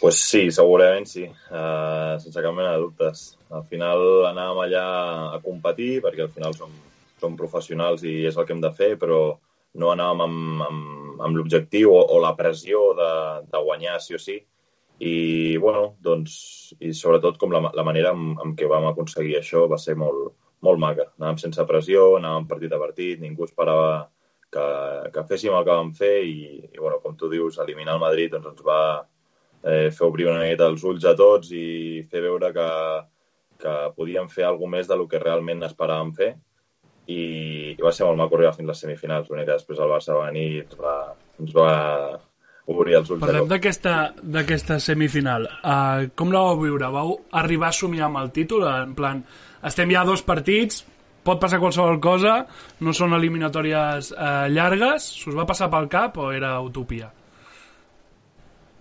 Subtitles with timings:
[0.00, 3.34] Pues sí, segurament sí, uh, sense cap mena de dubtes.
[3.52, 4.00] Al final
[4.30, 4.84] anàvem allà
[5.36, 6.72] a competir, perquè al final som,
[7.20, 9.18] som professionals i és el que hem de fer, però
[9.76, 13.10] no anàvem amb, amb, amb l'objectiu o, o la pressió de,
[13.52, 14.38] de guanyar sí o sí.
[15.04, 15.12] I,
[15.60, 16.38] bueno, doncs,
[16.80, 20.32] i sobretot com la, la manera amb, amb què vam aconseguir això va ser molt,
[20.64, 21.10] molt maca.
[21.20, 24.08] Anàvem sense pressió, anàvem partit a partit, ningú esperava
[24.48, 24.66] que,
[25.12, 26.40] que féssim el que vam fer i,
[26.72, 28.82] i bueno, com tu dius, eliminar el Madrid doncs ens va,
[29.64, 32.68] eh, fer obrir una miqueta els ulls a tots i fer veure que,
[33.60, 36.30] que podíem fer alguna més del que realment esperàvem fer
[37.10, 37.22] i,
[37.74, 39.30] i va ser molt maco arribar fins a les semifinals.
[39.30, 40.96] L'únic que després el Barça va venir i ens va,
[41.40, 41.70] ens va
[42.70, 43.22] obrir els ulls.
[43.24, 45.48] Parlem d'aquesta semifinal.
[45.60, 46.90] Uh, com la vau viure?
[46.94, 48.66] Vau arribar a somiar amb el títol?
[48.70, 49.22] En plan,
[49.66, 50.84] estem ja a dos partits,
[51.26, 52.36] pot passar qualsevol cosa,
[52.84, 57.10] no són eliminatòries uh, llargues, s'us va passar pel cap o era utopia?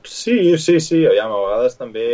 [0.10, 1.06] Sí, sí, sí.
[1.06, 2.06] Aviam, a vegades també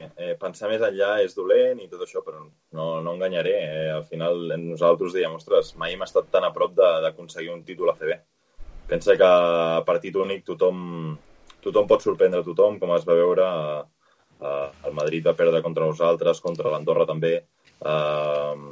[0.00, 3.52] eh, pensar més enllà és dolent i tot això, però no, no enganyaré.
[3.66, 7.92] Eh, al final nosaltres diem, ostres, mai hem estat tan a prop d'aconseguir un títol
[7.92, 8.16] a CB.
[8.94, 10.80] Pensa que a partit únic tothom,
[11.60, 13.50] tothom pot sorprendre tothom, com es va veure.
[14.40, 17.36] Eh, el Madrid va perdre contra nosaltres, contra l'Andorra també.
[17.92, 18.66] Eh,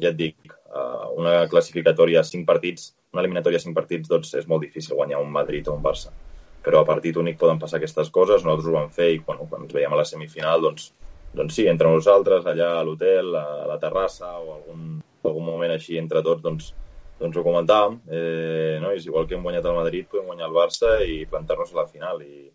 [0.00, 4.32] ja et dic, eh, una classificatòria a cinc partits, una eliminatòria a cinc partits, doncs
[4.40, 6.16] és molt difícil guanyar un Madrid o un Barça
[6.62, 9.64] però a partit únic poden passar aquestes coses, nosaltres ho vam fer i bueno, quan
[9.66, 10.92] ens veiem a la semifinal, doncs,
[11.34, 15.98] doncs sí, entre nosaltres, allà a l'hotel, a la terrassa o algun, algun moment així
[15.98, 16.72] entre tots, doncs,
[17.20, 18.92] doncs ho comentàvem, eh, no?
[18.94, 21.88] és igual que hem guanyat el Madrid, podem guanyar el Barça i plantar-nos a la
[21.90, 22.46] final i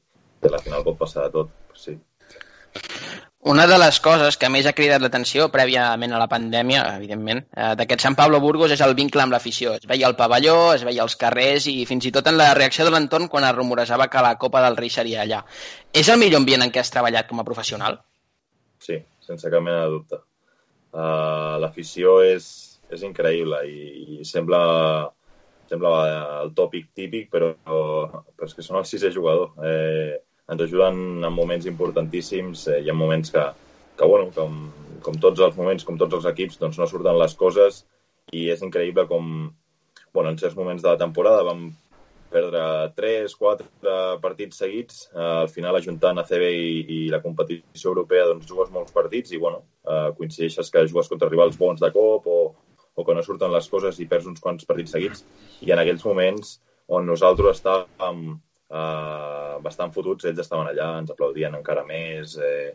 [0.44, 1.98] a la final pot passar de tot, sí.
[3.46, 7.76] Una de les coses que més ha cridat l'atenció prèviament a la pandèmia, evidentment, eh,
[7.78, 9.76] d'aquest Sant Pablo Burgos és el vincle amb l'afició.
[9.78, 12.84] Es veia al pavelló, es veia als carrers i fins i tot en la reacció
[12.84, 15.44] de l'entorn quan es rumorejava que la Copa del Rei seria allà.
[15.94, 18.02] És el millor ambient en què has treballat com a professional?
[18.82, 20.22] Sí, sense cap mena de dubte.
[20.98, 24.64] Uh, l'afició és, és increïble i, i sembla,
[25.70, 25.94] sembla
[26.42, 29.54] el tòpic típic, però, però és que són el sisè jugador.
[29.62, 32.68] Eh, ens ajuden en moments importantíssims.
[32.72, 33.46] Eh, hi ha moments que,
[34.00, 34.60] que bueno, com,
[35.04, 37.84] com tots els moments, com tots els equips, doncs no surten les coses
[38.36, 39.50] i és increïble com,
[40.14, 41.68] bueno, en certs moments de la temporada vam
[42.32, 42.62] perdre
[42.96, 43.68] 3, 4
[44.24, 45.04] partits seguits.
[45.14, 49.42] Eh, al final, ajuntant ACB i, i la competició europea, doncs jugues molts partits i,
[49.42, 52.40] bueno, eh, coincideixes que jugues contra rivals bons de cop o,
[52.96, 55.24] o que no surten les coses i perds uns quants partits seguits.
[55.64, 56.58] I en aquells moments
[56.88, 58.38] on nosaltres estàvem
[58.70, 62.38] eh, bastant fotuts, ells estaven allà, ens aplaudien encara més.
[62.38, 62.72] Eh,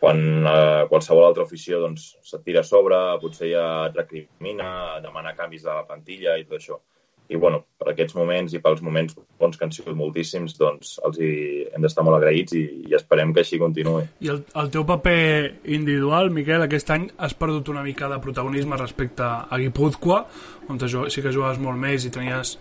[0.00, 4.68] quan eh, qualsevol altra afició doncs, se't tira a sobre, potser ja et recrimina,
[5.04, 6.80] demana canvis de la plantilla i tot això
[7.28, 11.18] i bueno, per aquests moments i pels moments bons que han sigut moltíssims, doncs els
[11.20, 11.30] hi
[11.74, 14.04] hem d'estar molt agraïts i, i esperem que així continuï.
[14.24, 15.18] I el, el teu paper
[15.76, 20.22] individual, Miquel, aquest any has perdut una mica de protagonisme respecte a Guipúzcoa,
[20.70, 22.56] on sí que jugaves molt més i tenies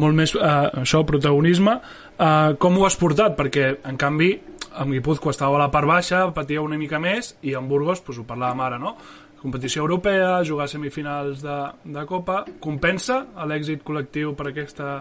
[0.00, 1.80] molt més eh, això, protagonisme.
[2.16, 3.36] Eh, com ho has portat?
[3.40, 4.32] Perquè, en canvi,
[4.80, 8.22] amb Guipúzcoa estava a la part baixa, patia una mica més, i amb Burgos, doncs,
[8.22, 8.96] ho parlàvem ara, no?
[9.40, 11.56] Competició europea, jugar semifinals de,
[11.96, 15.00] de Copa, compensa l'èxit col·lectiu per aquesta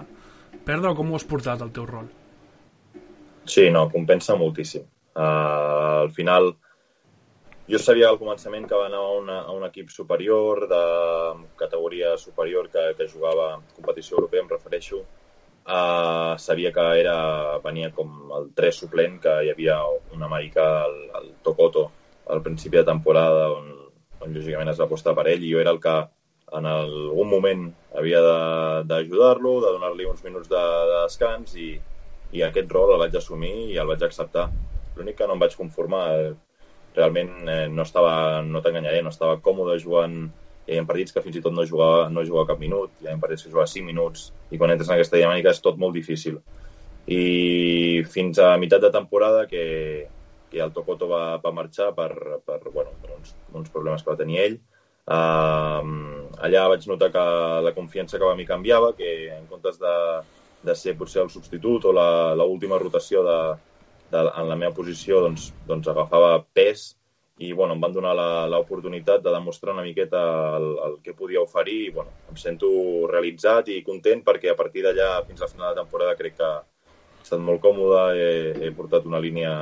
[0.66, 2.08] perdre o com ho has portat el teu rol?
[3.50, 4.86] Sí, no, compensa moltíssim.
[5.18, 6.54] Uh, al final,
[7.70, 10.84] jo sabia al començament que va anar a, una, a un equip superior, de
[11.60, 15.02] categoria superior, que, que jugava competició europea, em refereixo.
[15.70, 17.18] Uh, sabia que era,
[17.66, 19.82] venia com el 3 suplent, que hi havia
[20.16, 21.90] un americà, el, el Tokoto,
[22.30, 23.76] al principi de temporada, on
[24.24, 25.96] on lògicament es va apostar per ell i jo era el que
[26.58, 28.22] en algun moment havia
[28.90, 31.70] d'ajudar-lo, de, de donar-li uns minuts de, de descans i,
[32.34, 34.50] i aquest rol el vaig assumir i el vaig acceptar.
[34.98, 36.06] L'únic que no em vaig conformar,
[36.96, 40.24] realment eh, no estava, no t'enganyaré, no estava còmode jugant
[40.70, 43.18] hi ha partits que fins i tot no jugava, no jugava cap minut, hi ha
[43.22, 46.38] partits que jugava 5 minuts, i quan entres en aquesta dinàmica és tot molt difícil.
[47.10, 49.64] I fins a meitat de temporada, que,
[50.50, 52.12] que el Tokoto va, va marxar per,
[52.46, 54.60] per, bueno, per uns, uns problemes que va tenir ell.
[55.10, 57.24] Uh, allà vaig notar que
[57.66, 59.96] la confiança que va mi canviava, que en comptes de,
[60.64, 63.40] de ser potser el substitut o l'última rotació de,
[64.12, 66.94] de, en la meva posició doncs, doncs agafava pes
[67.40, 68.12] i bueno, em van donar
[68.52, 70.22] l'oportunitat de demostrar una miqueta
[70.58, 72.70] el, el que podia oferir i bueno, em sento
[73.08, 76.50] realitzat i content perquè a partir d'allà fins a la final de temporada crec que
[76.50, 78.34] he estat molt còmode, he,
[78.68, 79.54] he portat una línia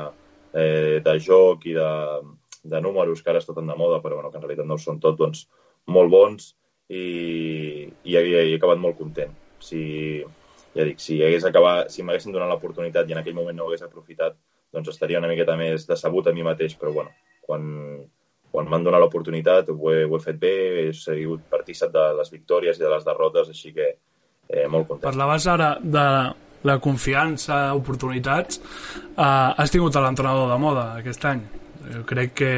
[0.57, 1.89] eh, de joc i de,
[2.63, 5.17] de números que ara està de moda però bueno, que en realitat no són tot,
[5.19, 5.45] doncs
[5.87, 6.51] molt bons
[6.89, 9.33] i, i he, he acabat molt content.
[9.59, 9.81] Si,
[10.75, 13.71] ja dic, si hagués acabat, si m'haguessin donat l'oportunitat i en aquell moment no ho
[13.71, 14.37] hagués aprofitat,
[14.73, 17.13] doncs estaria una miqueta més decebut a mi mateix, però bueno,
[17.47, 17.63] quan,
[18.51, 20.55] quan m'han donat l'oportunitat ho, he, ho he fet bé,
[20.87, 25.07] he sigut partícip de les victòries i de les derrotes, així que eh, molt content.
[25.07, 26.07] Parlaves ara de
[26.63, 28.61] la confiança, oportunitats.
[29.15, 31.43] Uh, has tingut l'entrenador de moda aquest any.
[31.87, 32.53] Jo crec que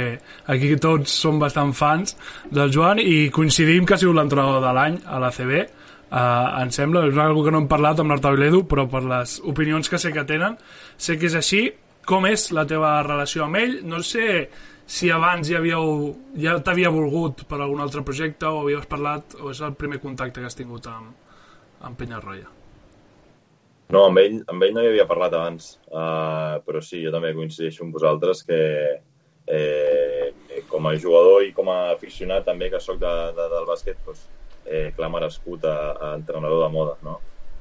[0.49, 2.15] aquí tots som bastant fans
[2.49, 5.67] del Joan i coincidim que ha sigut l'entrenador de l'any a la CB.
[6.09, 9.37] Uh, em sembla, és una que no hem parlat amb l'Artau Ledu, però per les
[9.45, 10.57] opinions que sé que tenen,
[10.97, 11.67] sé que és així.
[12.09, 13.75] Com és la teva relació amb ell?
[13.85, 14.47] No sé
[14.89, 19.51] si abans ja havíeu, ja t'havia volgut per algun altre projecte o havíeu parlat o
[19.53, 21.13] és el primer contacte que has tingut amb,
[21.85, 22.58] amb Penyarroia?
[23.89, 27.31] No, amb ell, amb ell no hi havia parlat abans, uh, però sí, jo també
[27.33, 28.59] coincideixo amb vosaltres que
[29.49, 30.27] eh,
[30.69, 34.27] com a jugador i com a aficionat també que sóc de, de, del bàsquet, doncs,
[34.65, 37.15] eh, clar merescut a, a entrenador de moda, no?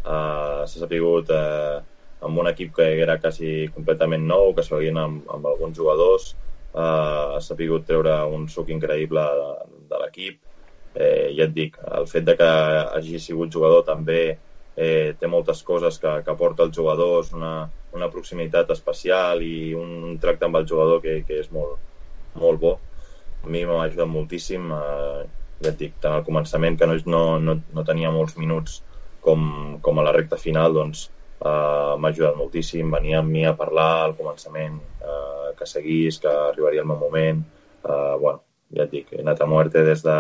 [0.04, 1.80] Uh, S'ha sapigut uh,
[2.24, 6.34] amb un equip que era quasi completament nou, que s'havien amb, amb alguns jugadors,
[6.74, 9.48] uh, ha sapigut treure un suc increïble de,
[9.88, 10.36] de l'equip.
[10.98, 12.52] Eh, ja et dic, el fet de que
[12.98, 14.20] hagi sigut jugador també
[14.78, 20.18] eh, té moltes coses que, que aporta els jugadors, una, una proximitat especial i un,
[20.22, 21.80] tracte amb el jugador que, que és molt,
[22.38, 22.76] molt bo.
[23.42, 25.26] A mi m'ha ajudat moltíssim, eh,
[25.64, 28.82] ja et dic, tant al començament que no, no, no tenia molts minuts
[29.24, 31.08] com, com a la recta final, doncs
[31.42, 36.30] eh, m'ha ajudat moltíssim, venia amb mi a parlar al començament, eh, que seguís, que
[36.30, 37.42] arribaria el meu moment.
[37.82, 40.18] Eh, bueno, ja et dic, he anat a muerte des de,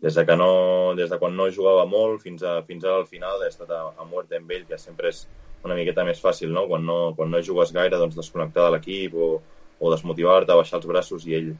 [0.00, 0.50] des de, que no,
[0.96, 4.06] des de quan no jugava molt fins, a, fins al final he estat a, a
[4.08, 5.26] muerte amb ell, que sempre és
[5.64, 6.64] una miqueta més fàcil, no?
[6.70, 9.32] Quan no, quan no jugues gaire, doncs desconnectar de l'equip o,
[9.80, 11.50] o desmotivar-te, baixar els braços i ell,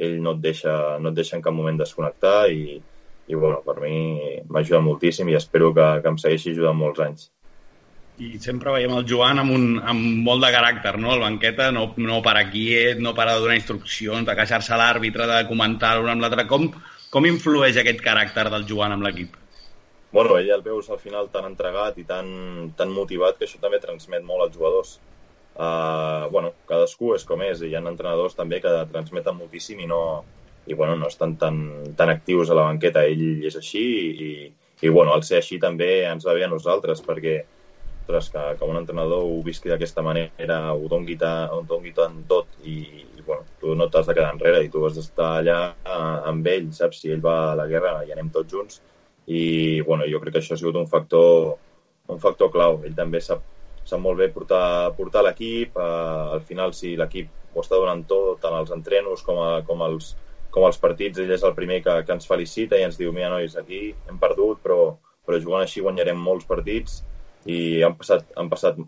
[0.00, 2.78] ell no, et deixa, no et deixa en cap moment desconnectar i,
[3.28, 7.04] i bueno, per mi m'ha ajudat moltíssim i espero que, que em segueixi ajudant molts
[7.04, 7.28] anys
[8.20, 11.14] i sempre veiem el Joan amb, un, amb molt de caràcter, no?
[11.14, 15.24] El banqueta no, no para quiet, no para de donar instruccions, de queixar-se a l'àrbitre,
[15.30, 16.44] de comentar l'un amb l'altre.
[16.50, 16.66] Com,
[17.10, 19.36] com influeix aquest caràcter del Joan amb l'equip?
[20.10, 23.78] Bueno, ell el veus al final tan entregat i tan, tan motivat que això també
[23.82, 24.96] transmet molt als jugadors.
[25.54, 29.86] Uh, bueno, cadascú és com és, i hi ha entrenadors també que transmeten moltíssim i
[29.90, 30.00] no,
[30.66, 31.60] i bueno, no estan tan,
[31.98, 33.04] tan actius a la banqueta.
[33.06, 34.32] Ell és així i,
[34.82, 37.40] i bueno, al ser així també ens va bé a nosaltres perquè
[38.10, 42.58] que, que un entrenador ho visqui d'aquesta manera, ho dongui, ta, ho dongui tant tot
[42.66, 42.74] i
[43.30, 46.70] bueno, tu no t'has de quedar enrere i tu has d'estar allà eh, amb ell,
[46.76, 47.02] saps?
[47.02, 48.80] Si ell va a la guerra i anem tots junts
[49.30, 49.42] i
[49.86, 51.54] bueno, jo crec que això ha sigut un factor,
[52.10, 52.80] un factor clau.
[52.86, 53.44] Ell també sap,
[53.86, 58.40] sap molt bé portar, portar l'equip, eh, al final si l'equip ho està donant tot,
[58.42, 60.14] tant als entrenos com, a, com, als,
[60.50, 63.30] com als partits, ell és el primer que, que ens felicita i ens diu, mira
[63.32, 64.80] nois, aquí hem perdut, però,
[65.26, 67.00] però jugant així guanyarem molts partits
[67.46, 68.78] i han passat, han passat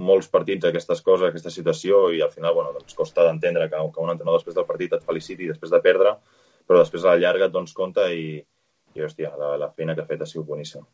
[0.00, 4.04] molts partits aquestes coses, aquesta situació i al final bueno, doncs costa d'entendre que, que
[4.04, 6.16] un entrenador després del partit et feliciti després de perdre,
[6.66, 8.40] però després a la llarga et dones compte i,
[8.96, 10.86] i hòstia, la, la feina que ha fet ha sigut boníssima.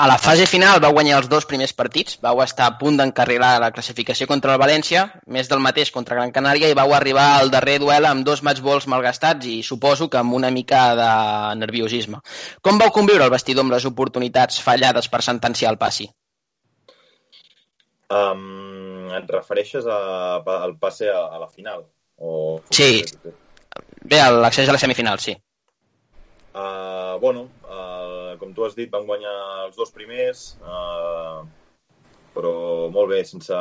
[0.00, 3.50] A la fase final vau guanyar els dos primers partits, vau estar a punt d'encarrilar
[3.60, 5.02] la classificació contra el València,
[5.36, 8.88] més del mateix contra Gran Canària, i vau arribar al darrer duel amb dos matchballs
[8.88, 11.10] malgastats i suposo que amb una mica de
[11.60, 12.22] nerviosisme.
[12.64, 16.08] Com vau conviure el vestidor amb les oportunitats fallades per sentenciar el passi?
[18.10, 20.00] Um, et refereixes a,
[20.42, 21.84] al passe a, a la final?
[22.18, 22.58] O...
[22.74, 23.04] Sí.
[24.02, 25.36] Bé, l'accés a la semifinal, sí.
[26.50, 29.34] Uh, bueno, uh, com tu has dit, vam guanyar
[29.68, 31.46] els dos primers, uh,
[32.34, 32.54] però
[32.90, 33.56] molt bé, sense...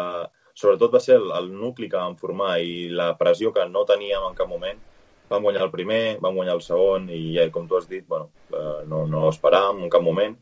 [0.59, 4.25] Sobretot va ser el, el nucli que vam formar i la pressió que no teníem
[4.27, 4.81] en cap moment.
[5.29, 8.81] Vam guanyar el primer, vam guanyar el segon i, com tu has dit, bueno, uh,
[8.89, 10.35] no, no esperàvem en cap moment.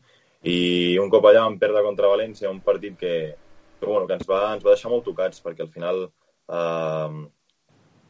[0.48, 3.12] I un cop allà vam perdre contra València, un partit que,
[3.78, 7.16] que, bueno, que ens, va, ens va deixar molt tocats, perquè al final uh,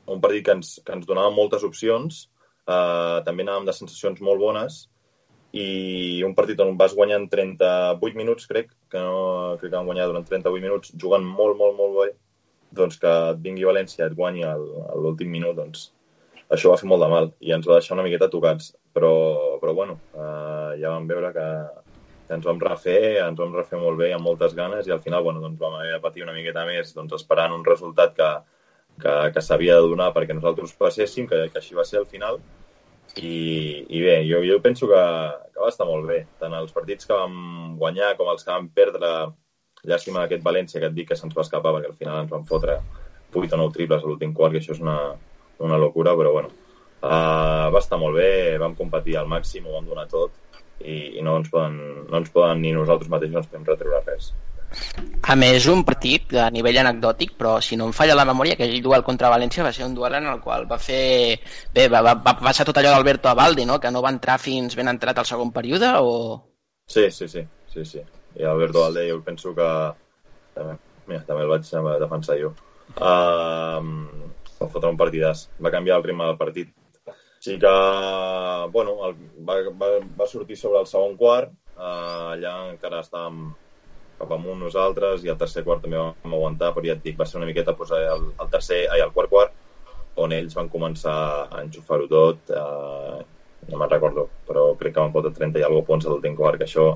[0.08, 2.26] un partit que ens, que ens donava moltes opcions,
[2.68, 4.74] Uh, també anàvem de sensacions molt bones
[5.56, 10.10] i un partit on vas guanyant 38 minuts, crec, que no, crec que vam guanyar
[10.10, 12.08] durant 38 minuts, jugant molt, molt, molt bé,
[12.76, 15.86] doncs que et vingui València et guanyi a l'últim minut, doncs
[16.52, 18.74] això va fer molt de mal i ens va deixar una miqueta tocats.
[18.92, 19.14] Però,
[19.62, 21.48] però bueno, uh, ja vam veure que,
[22.34, 25.40] ens vam refer, ens vam refer molt bé, amb moltes ganes, i al final bueno,
[25.44, 28.30] doncs vam haver de patir una miqueta més doncs, esperant un resultat que,
[29.00, 32.40] que, que s'havia de donar perquè nosaltres passéssim, que, que així va ser al final.
[33.16, 35.02] I, i bé, jo, jo penso que,
[35.54, 36.20] que va estar molt bé.
[36.38, 39.12] Tant els partits que vam guanyar com els que vam perdre,
[39.88, 42.46] llàstima d'aquest València que et dic que se'ns va escapar perquè al final ens van
[42.46, 42.78] fotre
[43.32, 44.98] 8 o 9 triples a l'últim quart, que això és una,
[45.64, 46.52] una locura, però bueno,
[47.02, 50.47] uh, va estar molt bé, vam competir al màxim, ho vam donar tot
[50.80, 54.04] i, i no, ens poden, no ens poden ni nosaltres mateixos no ens podem retreure
[54.06, 54.30] res.
[55.28, 58.66] A més, un partit a nivell anecdòtic, però si no em falla la memòria, que
[58.66, 61.38] aquell duel contra València va ser un duel en el qual va fer...
[61.74, 63.78] Bé, va, va, va passar tot allò d'Alberto Abaldi, no?
[63.80, 66.40] que no va entrar fins ben entrat al segon període, o...?
[66.88, 67.44] Sí, sí, sí.
[67.72, 68.04] sí, sí.
[68.38, 69.68] I Alberto Abaldi jo penso que...
[70.56, 70.76] També,
[71.08, 71.72] mira, també el vaig
[72.04, 72.52] defensar jo.
[72.96, 73.80] Uh,
[74.58, 75.48] va fotre un partidàs.
[75.64, 76.72] Va canviar el ritme del partit
[77.48, 77.74] sí que,
[78.72, 79.14] bueno, el,
[79.48, 79.88] va, va,
[80.20, 83.46] va sortir sobre el segon quart, uh, allà encara estàvem
[84.18, 87.26] cap amunt nosaltres i el tercer quart també vam aguantar, però ja et dic, va
[87.26, 89.54] ser una miqueta pues, el, el tercer, ai, el quart quart,
[90.18, 93.20] on ells van començar a enxufar-ho tot, eh,
[93.68, 96.58] no me'n recordo, però crec que van fotre 30 i alguna punts a l'últim quart,
[96.58, 96.90] que això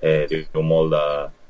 [0.00, 1.04] eh, diu molt de,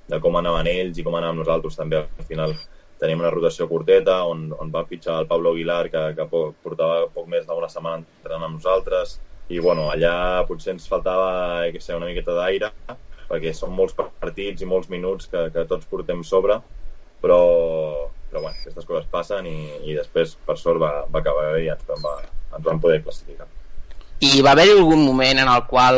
[0.09, 2.57] de com anaven ells i com anàvem nosaltres també al final
[3.01, 7.29] tenim una rotació curteta on, on va fitxar el Pablo Aguilar que, que portava poc
[7.31, 9.19] més d'una setmana entrenant amb nosaltres.
[9.49, 12.73] I bueno, allà potser ens faltava que sé, una miqueta d'aire
[13.29, 16.59] perquè són molts partits i molts minuts que, que tots portem sobre
[17.23, 17.39] però,
[18.31, 19.57] però bueno, aquestes coses passen i,
[19.91, 22.19] i després per sort va, va acabar bé i ens, va,
[22.55, 23.49] ens vam poder classificar
[24.19, 25.97] i va haver-hi algun moment en el qual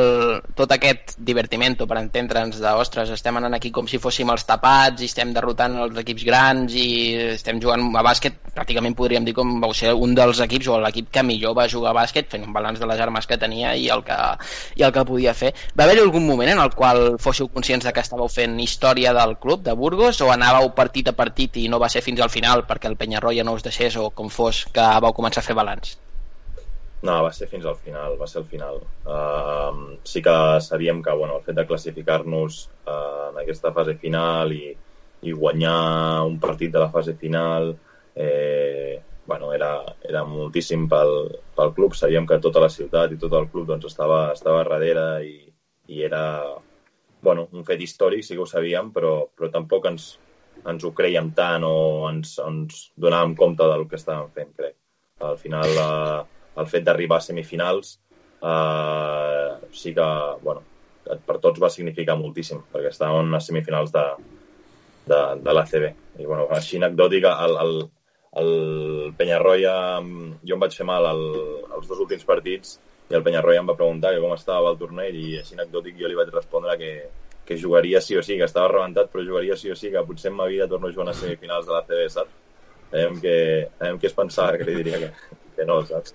[0.52, 5.00] tot aquest divertimento, per entendre'ns, de, ostres, estem anant aquí com si fóssim els tapats
[5.00, 6.84] i estem derrotant els equips grans i
[7.30, 11.08] estem jugant a bàsquet, pràcticament podríem dir com vau ser un dels equips o l'equip
[11.14, 13.88] que millor va jugar a bàsquet, fent un balanç de les armes que tenia i
[13.88, 14.18] el que,
[14.76, 15.54] i el que podia fer.
[15.72, 19.38] Va haver-hi algun moment en el qual fóssiu conscients de que estàveu fent història del
[19.40, 22.68] club de Burgos o anàveu partit a partit i no va ser fins al final
[22.68, 25.96] perquè el Penyarroia no us deixés o com fos que vau començar a fer balanç?
[27.00, 28.82] No, va ser fins al final, va ser al final.
[29.08, 34.52] Uh, sí que sabíem que bueno, el fet de classificar-nos uh, en aquesta fase final
[34.52, 34.74] i,
[35.24, 37.72] i guanyar un partit de la fase final
[38.14, 41.14] eh, bueno, era, era moltíssim pel,
[41.56, 41.94] pel club.
[41.96, 45.36] Sabíem que tota la ciutat i tot el club doncs, estava, estava darrere i,
[45.94, 46.24] i era
[47.22, 50.10] bueno, un fet històric, sí que ho sabíem, però, però tampoc ens,
[50.68, 51.76] ens ho creiem tant o
[52.10, 54.76] ens, ens donàvem compte del que estàvem fent, crec.
[55.30, 55.80] Al final...
[55.80, 57.96] Uh, el fet d'arribar a semifinals
[58.42, 60.08] eh, sí que,
[60.42, 60.64] bueno,
[61.26, 64.04] per tots va significar moltíssim, perquè estàvem a semifinals de,
[65.10, 65.86] de, de l'ACB.
[66.20, 67.74] I, bueno, així anecdòtica, el, el,
[68.42, 68.52] el
[69.18, 69.74] Penyarroia,
[70.46, 71.24] jo em vaig fer mal el,
[71.76, 72.78] els dos últims partits
[73.10, 76.10] i el Penyarroia em va preguntar que com estava el torneig i així anecdòtic jo
[76.10, 76.92] li vaig respondre que,
[77.46, 80.30] que jugaria sí o sí, que estava rebentat però jugaria sí o sí, que potser
[80.30, 82.38] en ma vida torno a jugar a semifinals de la CB, saps?
[82.90, 83.34] Veiem que,
[83.80, 85.10] veiem que es pensava que li diria que,
[85.56, 86.14] que no, saps?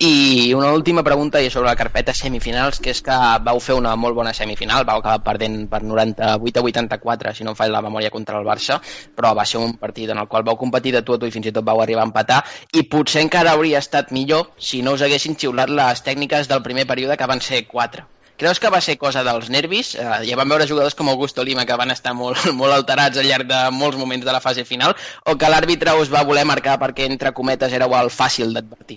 [0.00, 3.92] I una última pregunta i sobre la carpeta semifinals, que és que vau fer una
[4.00, 7.82] molt bona semifinal, vau acabar perdent per 98 a 84, si no em falla la
[7.84, 8.78] memòria, contra el Barça,
[9.16, 11.34] però va ser un partit en el qual vau competir de tu a tu i
[11.34, 12.38] fins i tot vau arribar a empatar,
[12.72, 16.86] i potser encara hauria estat millor si no us haguessin xiulat les tècniques del primer
[16.88, 18.08] període, que van ser 4.
[18.40, 19.90] Creus que va ser cosa dels nervis?
[20.00, 23.28] Eh, ja vam veure jugadors com Augusto Lima que van estar molt, molt alterats al
[23.28, 24.94] llarg de molts moments de la fase final,
[25.28, 28.96] o que l'àrbitre us va voler marcar perquè, entre cometes, éreu el fàcil d'advertir?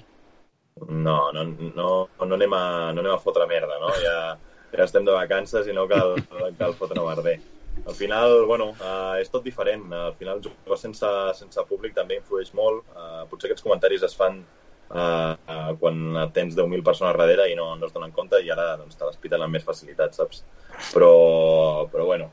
[0.88, 1.89] No, no, no, no,
[2.23, 2.63] anem a,
[2.95, 3.91] no anem a fotre merda, no?
[4.05, 4.15] Ja,
[4.77, 6.15] ja estem de vacances i no cal,
[6.62, 7.35] cal fotre merder.
[7.83, 9.89] Al final, bueno, uh, és tot diferent.
[9.91, 12.85] Al final, jugar sense, sense públic també influeix molt.
[12.95, 14.39] Uh, potser aquests comentaris es fan
[14.89, 16.01] uh, uh, quan
[16.35, 19.19] tens 10.000 persones darrere i no, no es donen compte i ara doncs, te les
[19.21, 20.43] piten amb més facilitat, saps?
[20.91, 21.13] Però,
[21.93, 22.29] però bueno,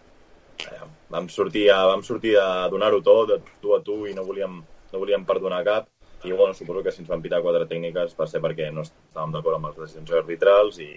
[0.67, 4.27] uh, vam sortir, a, vam sortir a donar-ho tot, de tu a tu, i no
[4.27, 4.61] volíem,
[4.93, 5.89] no volíem perdonar cap
[6.25, 9.33] i bueno, suposo que si ens van pitar quatre tècniques va ser perquè no estàvem
[9.33, 10.91] d'acord amb les decisions arbitrals i,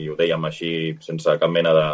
[0.00, 0.70] i ho dèiem així
[1.04, 1.88] sense cap mena de,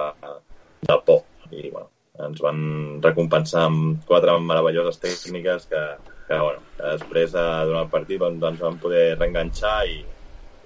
[0.87, 1.25] de por.
[1.51, 1.89] I bueno,
[2.29, 2.61] ens van
[3.03, 5.83] recompensar amb quatre meravelloses tècniques que,
[6.29, 10.03] que, bueno, després de donar el partit doncs, ens van poder reenganxar i,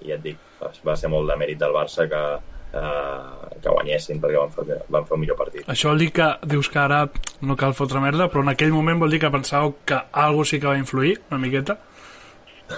[0.03, 0.41] i ja et dic,
[0.83, 2.23] va ser molt de mèrit del Barça que,
[2.73, 5.67] eh, que guanyessin perquè van fer, van fer un millor partit.
[5.71, 7.05] Això vol dir que dius que ara
[7.41, 10.59] no cal fotre merda, però en aquell moment vol dir que pensàveu que algo sí
[10.59, 11.77] que va influir una miqueta?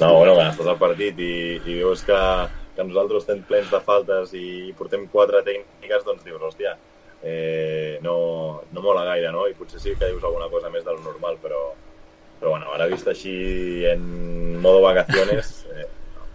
[0.00, 2.20] no, bueno, quan estàs al partit i, i dius que,
[2.76, 6.76] que nosaltres estem plens de faltes i portem quatre tècniques, doncs dius, hòstia,
[7.26, 9.46] eh, no, no mola gaire, no?
[9.50, 11.62] I potser sí que dius alguna cosa més del normal, però,
[12.40, 13.36] però bueno, ara vist així
[13.90, 15.88] en modo vacaciones, eh,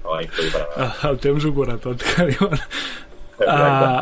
[0.03, 0.89] no influir per nada.
[1.09, 2.59] El temps ho cura tot, que diuen.
[3.41, 4.01] Uh,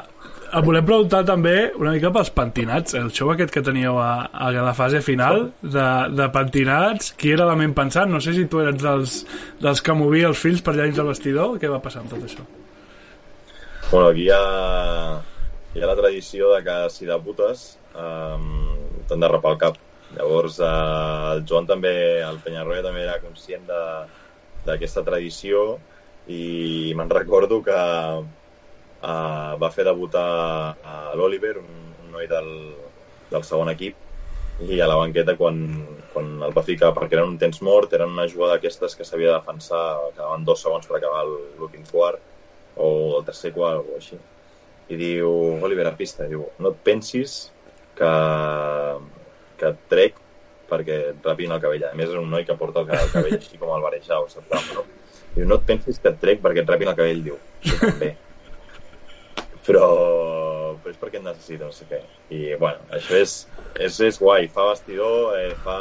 [0.50, 2.98] et volem preguntar també una mica pels pentinats.
[2.98, 7.46] El show aquest que teníeu a, a la fase final de, de pentinats, qui era
[7.46, 8.10] la ment pensant?
[8.10, 9.20] No sé si tu eres dels,
[9.62, 11.60] dels que movia els fills per allà dins del vestidor.
[11.62, 12.48] Què va passar amb tot això?
[13.92, 14.42] Bueno, aquí hi ha,
[15.74, 18.48] hi ha la tradició de que si debutes um,
[19.08, 19.78] t'han de rapar el cap.
[20.16, 21.94] Llavors, eh, el Joan també,
[22.26, 23.68] el Penyarroia també era conscient
[24.66, 25.78] d'aquesta tradició
[26.30, 30.26] i me'n recordo que uh, va fer debutar
[30.82, 31.70] a l'Oliver, un,
[32.06, 32.50] un noi del,
[33.30, 33.98] del segon equip,
[34.66, 35.62] i a la banqueta quan,
[36.14, 39.32] quan el va ficar, perquè era un temps mort, era una jugada d'aquestes que s'havia
[39.32, 39.86] de defensar,
[40.18, 42.20] quedaven dos segons per acabar l'últim quart,
[42.76, 42.90] o
[43.22, 44.20] el tercer quart, o així.
[44.90, 45.30] I diu,
[45.62, 47.36] Oliver, a pista, diu, no et pensis
[47.98, 48.14] que,
[49.60, 50.18] que et trec
[50.70, 51.86] perquè et rapin el cabell.
[51.90, 54.74] A més, és un noi que porta el, el cabell així com el barejau, saps?
[54.74, 54.86] No?
[55.36, 57.38] Diu, no et pensis que et trec perquè et rapin el cabell, diu.
[57.84, 58.16] També.
[59.70, 59.86] Però,
[60.82, 62.02] però és perquè et necessito, no sé què.
[62.34, 63.36] I, bueno, això és,
[63.78, 64.50] és, és guai.
[64.54, 65.80] Fa vestidor, eh, fa...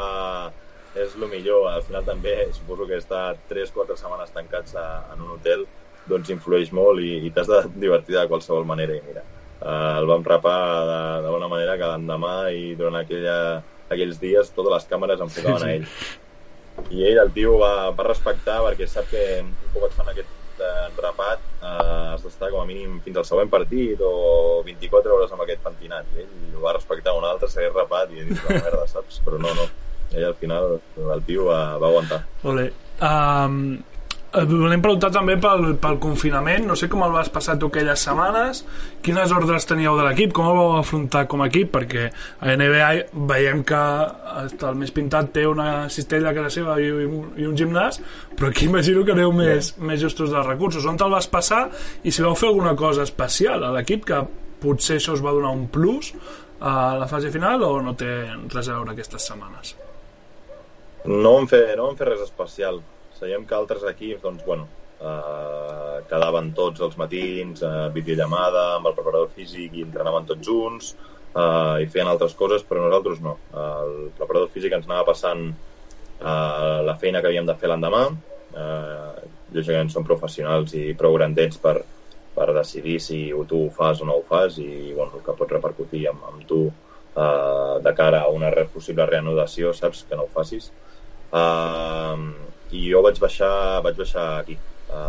[0.98, 1.68] És el millor.
[1.70, 5.64] Al final també, suposo que estar 3-4 setmanes tancats a, en un hotel
[6.08, 8.96] doncs influeix molt i, i t'has de divertir de qualsevol manera.
[8.96, 9.24] I mira,
[9.60, 10.60] eh, el vam rapar
[10.90, 13.36] de, de bona manera que l'endemà i durant aquella,
[13.88, 15.70] aquells dies totes les càmeres enfocaven sí, sí.
[15.70, 16.90] a ell.
[16.94, 20.62] I ell, el tio, va, va respectar perquè sap que un cop et fan aquest
[20.62, 25.34] eh, rapat eh, has d'estar com a mínim fins al següent partit o 24 hores
[25.34, 26.08] amb aquest pentinat.
[26.14, 29.20] I ell ho va respectar, un altre s'hagués rapat i he dit, merda, saps?
[29.26, 29.68] Però no, no.
[30.14, 32.22] Ell al final, el tio va, va aguantar.
[32.48, 32.70] Ole.
[33.04, 33.78] Um,
[34.28, 38.60] volem preguntar també pel, pel confinament, no sé com el vas passar tu aquelles setmanes,
[39.04, 42.90] quines ordres teníeu de l'equip, com el vau afrontar com a equip, perquè a NBA
[43.30, 43.80] veiem que
[44.68, 48.02] el més pintat té una cistella que la seva i, i un gimnàs,
[48.36, 50.84] però aquí imagino que aneu més, més justos dels recursos.
[50.84, 51.64] On te'l vas passar?
[52.04, 54.20] I si vau fer alguna cosa especial a l'equip que
[54.60, 56.12] potser això us va donar un plus
[56.60, 58.12] a la fase final o no té
[58.52, 59.74] res a veure aquestes setmanes?
[61.08, 62.82] No vam fer, no vam fer res especial
[63.18, 64.68] Sabíem que altres equips, doncs, bueno,
[65.00, 70.92] eh, quedaven tots els matins, eh, videollamada amb el preparador físic i entrenaven tots junts
[71.34, 73.34] eh, i feien altres coses, però nosaltres no.
[73.64, 78.04] El preparador físic ens anava passant eh, la feina que havíem de fer l'endemà.
[78.54, 81.76] Eh, lògicament són professionals i prou grandets per,
[82.38, 85.56] per decidir si tu ho fas o no ho fas i bueno, el que pot
[85.56, 90.06] repercutir amb, amb tu eh, de cara a una possible reanudació, saps?
[90.08, 90.70] Que no ho facis.
[91.32, 94.58] Eh, i jo vaig baixar, vaig baixar aquí,
[94.92, 95.02] a,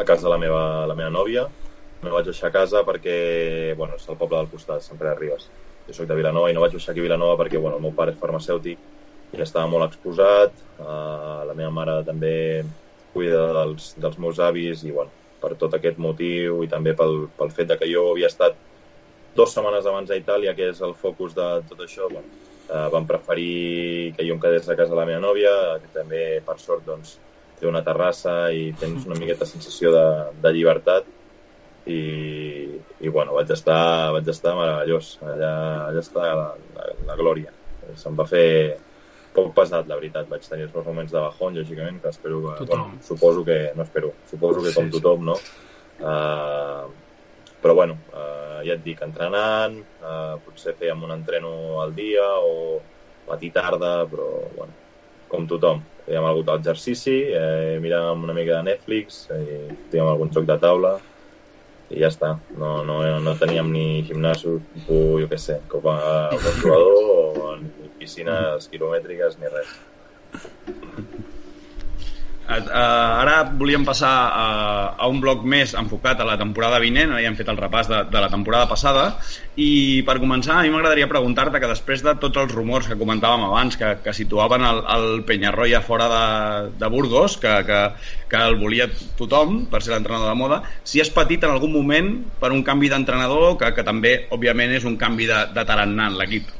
[0.00, 1.46] a casa de la meva, la meva nòvia.
[2.04, 3.16] Me vaig baixar a casa perquè,
[3.76, 5.48] bueno, és el poble del costat, Sant Pere de Ribes.
[5.86, 7.94] Jo soc de Vilanova i no vaig baixar aquí a Vilanova perquè, bueno, el meu
[7.96, 8.80] pare és farmacèutic
[9.36, 10.56] i estava molt exposat.
[10.78, 12.34] Uh, la meva mare també
[13.14, 17.52] cuida dels, dels meus avis i, bueno, per tot aquest motiu i també pel, pel
[17.54, 18.56] fet de que jo havia estat
[19.36, 22.28] dues setmanes abans a Itàlia, que és el focus de tot això, bueno,
[22.68, 25.52] eh, vam preferir que jo em quedés a casa de la meva nòvia,
[25.82, 27.18] que també, per sort, doncs,
[27.56, 30.06] té una terrassa i tens una miqueta sensació de,
[30.42, 31.06] de llibertat
[31.88, 32.00] i,
[33.00, 35.54] i bueno, vaig estar, vaig estar meravellós allà,
[35.86, 37.54] allà està la, la, la glòria
[37.94, 38.48] se'm va fer
[39.36, 40.28] poc pesat, la veritat.
[40.30, 42.54] Vaig tenir els meus moments de bajón, lògicament, que espero que...
[42.62, 42.84] Tothom.
[42.86, 43.58] Bueno, suposo que...
[43.76, 44.12] No espero.
[44.30, 45.36] Suposo que com tothom, no?
[46.00, 46.88] Uh,
[47.66, 52.78] però bueno, eh, ja et dic, entrenant, eh, potser fèiem un entreno al dia o
[53.26, 54.70] matí tarda, però bueno,
[55.26, 55.82] com tothom.
[56.06, 60.94] Fèiem algun d'exercici, eh, miràvem una mica de Netflix, eh, fèiem algun joc de taula
[61.90, 62.36] i ja està.
[62.54, 65.98] No, no, no teníem ni gimnàs, jo què sé, com a,
[66.30, 69.78] com a jugador o ni piscines quilomètriques ni res.
[72.46, 74.42] Uh, ara volíem passar a,
[74.94, 77.88] a un bloc més enfocat a la temporada vinent, ara ja hem fet el repàs
[77.90, 79.06] de, de la temporada passada,
[79.58, 83.42] i per començar a mi m'agradaria preguntar-te que després de tots els rumors que comentàvem
[83.48, 86.26] abans, que, que situaven el, el Penyarroia fora de,
[86.78, 87.80] de Burgos, que, que,
[88.30, 88.86] que el volia
[89.18, 92.92] tothom per ser l'entrenador de moda, si has patit en algun moment per un canvi
[92.92, 96.54] d'entrenador, que, que també, òbviament, és un canvi de, de tarannà en l'equip.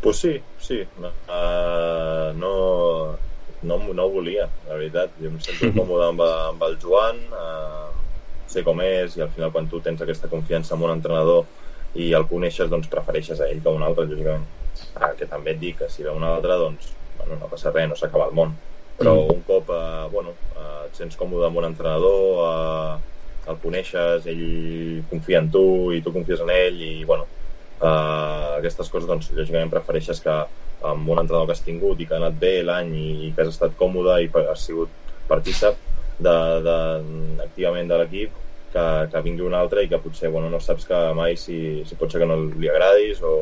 [0.00, 0.80] Pues sí, sí.
[0.98, 2.54] Uh, no,
[3.62, 5.14] no, no volia, la veritat.
[5.20, 7.90] Jo em sento còmode amb, amb el Joan, eh,
[8.52, 11.46] sé com és, i al final quan tu tens aquesta confiança en un entrenador
[11.98, 14.44] i el coneixes, doncs prefereixes a ell que a un altre, lògicament.
[14.96, 17.88] Ah, que també et dic que si ve un altre, doncs bueno, no passa res,
[17.88, 18.54] no s'acaba el món.
[18.98, 19.32] Però mm.
[19.34, 23.12] un cop eh, bueno, eh, et sents còmode amb un entrenador, eh,
[23.52, 27.26] el coneixes, ell confia en tu i tu confies en ell i bueno,
[27.80, 30.36] eh, aquestes coses doncs lògicament prefereixes que
[30.90, 33.44] amb un entrenador que has tingut i que ha anat bé l'any i, i que
[33.44, 34.90] has estat còmode i has sigut
[35.28, 35.78] partícip
[36.18, 36.78] de, de,
[37.44, 38.38] activament de l'equip
[38.72, 41.98] que, que vingui un altre i que potser bueno, no saps que mai si, si
[41.98, 43.36] pot ser que no li agradis o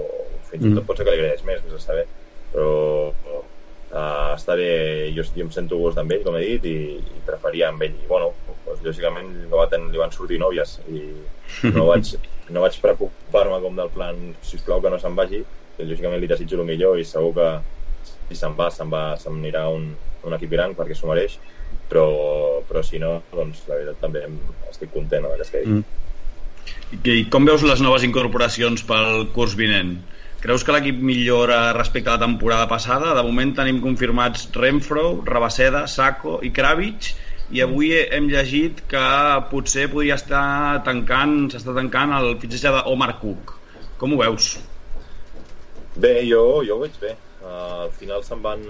[0.50, 0.88] fins i tot mm.
[0.88, 2.07] pot ser que li agradis més, vés a saber
[2.50, 2.70] però
[3.90, 4.70] uh, està bé,
[5.16, 7.94] jo, jo em sento gust amb ell, com he dit, i, i preferia amb ell.
[7.94, 8.33] I, bueno,
[8.66, 11.05] doncs, lògicament li, va ten, li van sortir nòvies i
[11.76, 12.14] no vaig,
[12.50, 15.44] no vaig preocupar-me com del plan, si plau que no se'n vagi,
[15.87, 17.49] lògicament li desitjo el millor i segur que
[18.31, 19.90] si se'n va, se'n se'n anirà un,
[20.27, 21.38] un equip gran perquè s'ho mereix
[21.90, 24.25] però, però si no, doncs la veritat també
[24.71, 25.75] estic content que es quedi.
[25.79, 25.85] Mm.
[27.07, 29.97] I com veus les noves incorporacions pel curs vinent?
[30.40, 33.12] Creus que l'equip millora respecte a la temporada passada?
[33.16, 37.12] De moment tenim confirmats Renfro, Rabaseda, Sacco i Kravitz
[37.51, 39.05] i avui hem llegit que
[39.51, 43.57] potser podria estar tancant, s'està tancant el fitxatge d'Omar Cook.
[44.01, 44.55] Com ho veus?
[45.96, 47.16] Bé, jo, jo ho veig bé.
[47.40, 48.62] Uh, al final se'n van,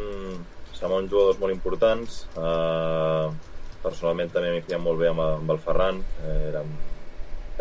[0.72, 2.24] se'n van jugadors molt importants.
[2.36, 3.30] Uh,
[3.82, 6.02] personalment també m'hi feia molt bé amb, amb el Ferran.
[6.20, 6.74] Eh, érem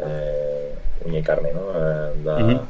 [0.03, 0.73] eh,
[1.07, 1.69] unya i carne, no?
[1.71, 2.57] Eh, de, uh mhm.
[2.57, 2.67] -huh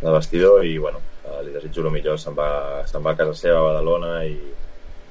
[0.00, 3.34] de vestidor i bueno, eh, li desitjo el millor, se'n va, se'n va a casa
[3.34, 4.36] seva a Badalona i,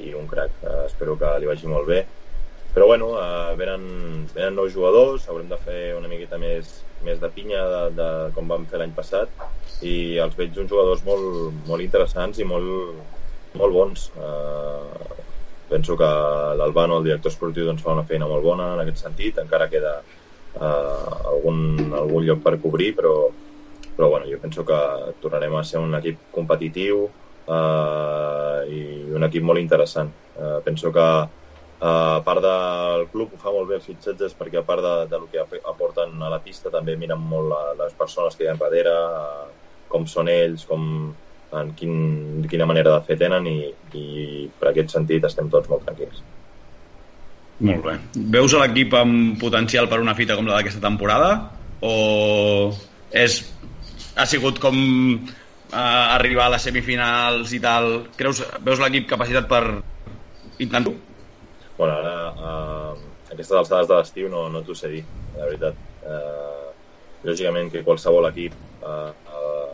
[0.05, 2.03] i un crac, uh, espero que li vagi molt bé
[2.75, 3.85] però bueno, uh, venen,
[4.35, 8.51] venen nous jugadors, haurem de fer una miqueta més, més de pinya de, de com
[8.51, 9.31] vam fer l'any passat
[9.87, 12.99] i els veig uns jugadors molt, molt interessants i molt,
[13.55, 15.23] molt bons uh,
[15.69, 16.11] penso que
[16.59, 19.95] l'Albano, el director esportiu, doncs, fa una feina molt bona en aquest sentit, encara queda
[20.03, 21.61] uh, algun,
[21.95, 23.15] algun lloc per cobrir, però,
[23.95, 24.79] però bueno, jo penso que
[25.23, 27.05] tornarem a ser un equip competitiu
[27.47, 28.79] eh, i
[29.15, 30.11] un equip molt interessant.
[30.35, 31.07] Eh, penso que
[31.81, 34.95] eh, a part del club ho fa molt bé els fitxatges perquè a part de,
[35.11, 38.51] de lo que aporten a la pista també miren molt la, les persones que hi
[38.51, 39.53] ha darrere, eh,
[39.91, 40.85] com són ells, com,
[41.55, 43.59] en quin, quina manera de fer tenen i,
[43.95, 44.07] i
[44.59, 46.23] per aquest sentit estem tots molt tranquils.
[47.63, 47.95] Molt bé.
[48.35, 51.29] Veus l'equip amb potencial per una fita com la d'aquesta temporada?
[51.85, 52.73] O
[53.15, 53.37] és
[54.19, 57.89] ha sigut com uh, arribar a les semifinals i tal.
[58.19, 59.63] Creus, veus l'equip capacitat per
[60.59, 61.14] intentar-ho?
[61.77, 65.03] Bueno, ara, uh, aquestes alçades de l'estiu no, no t'ho sé dir,
[65.35, 65.79] la veritat.
[66.05, 66.71] Uh,
[67.25, 69.73] lògicament que qualsevol equip uh, uh,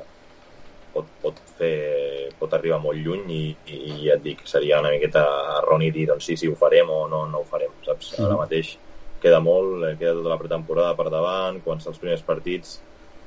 [0.94, 4.92] pot, pot, fer, pot arribar molt lluny i, i, i ja et dic, seria una
[4.94, 5.24] miqueta
[5.60, 8.14] erroni dir doncs sí, sí, ho farem o no, no ho farem, saps?
[8.18, 8.26] Mm.
[8.28, 8.74] Ara mateix
[9.22, 12.80] queda molt, queda tota la pretemporada per davant, quan els primers partits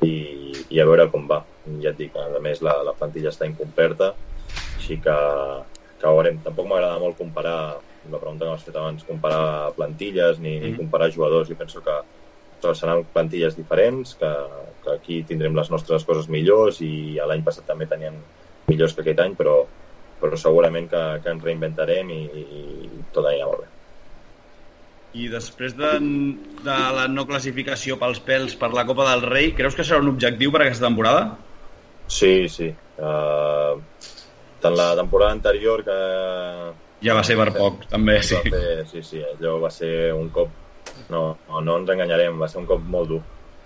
[0.04, 0.14] i,
[0.68, 1.44] i a veure com va.
[1.80, 4.12] Ja et dic, a més la, la plantilla està incompleta,
[4.74, 5.16] així que,
[6.00, 6.42] que veurem.
[6.44, 7.58] Tampoc m'agrada molt comparar,
[8.10, 10.78] la pregunta que m'has fet abans, comparar plantilles ni, ni mm.
[10.82, 11.48] comparar jugadors.
[11.48, 11.98] Jo penso que
[12.72, 14.30] seran plantilles diferents, que,
[14.84, 18.16] que aquí tindrem les nostres coses millors i l'any passat també tenien
[18.70, 19.58] millors que aquest any, però,
[20.22, 23.72] però segurament que, que ens reinventarem i, i tot anirà molt bé.
[25.14, 25.90] I després de,
[26.64, 30.10] de la no classificació pels pèls per la Copa del Rei, creus que serà un
[30.10, 31.28] objectiu per aquesta temporada?
[32.10, 32.72] Sí, sí.
[32.98, 33.78] Uh,
[34.64, 36.00] tant la temporada anterior que...
[37.04, 38.38] Ja va ser per poc, també, sí.
[38.48, 40.60] Fer, sí, sí, allò va ser un cop...
[41.10, 43.22] No, no, no ens enganyarem, va ser un cop molt dur.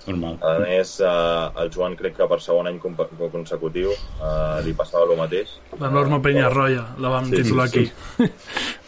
[0.07, 0.37] Normal.
[0.46, 5.18] A més, uh, el Joan crec que per segon any consecutiu uh, li passava el
[5.18, 5.57] mateix.
[5.83, 7.90] La Norma Penyarroia, la vam sí, titular sí, aquí.
[8.16, 8.31] Sí.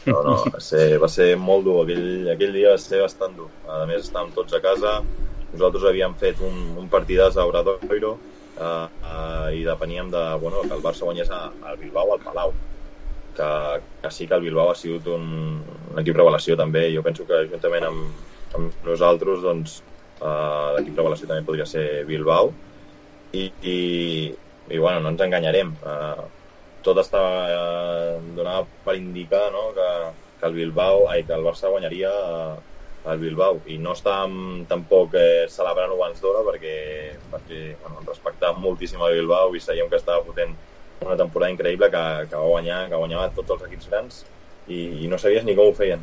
[0.06, 3.50] No, no, va ser, va ser molt dur, aquell, aquell dia va ser bastant dur.
[3.68, 4.94] A més, estàvem tots a casa,
[5.52, 10.72] nosaltres havíem fet un, un partidàs a Obradoiro uh, uh, i depeníem de, bueno, que
[10.78, 12.54] el Barça guanyés al Bilbao al Palau.
[13.40, 13.50] Que,
[14.02, 15.28] que sí que el Bilbao ha sigut un,
[15.92, 16.88] un equip revelació també.
[16.94, 18.26] Jo penso que juntament amb,
[18.58, 19.78] amb nosaltres, doncs,
[20.20, 22.52] uh, l'equip revelació també podria ser Bilbao.
[23.32, 23.78] I, i,
[24.74, 25.72] i bueno, no ens enganyarem.
[25.80, 26.28] Uh,
[26.82, 29.70] tot estava eh, donava per indicar no?
[29.76, 29.88] que,
[30.40, 32.56] que el Bilbao, ai, que el Barça guanyaria eh,
[33.12, 36.74] el Bilbao i no estàvem tampoc eh, celebrant-ho abans d'hora perquè,
[37.32, 40.56] perquè bueno, respectàvem moltíssim el Bilbao i sabíem que estava fotent
[41.04, 44.24] una temporada increïble que, que va guanyar, que guanyava tots els equips grans
[44.68, 46.02] i, i no sabies ni com ho feien.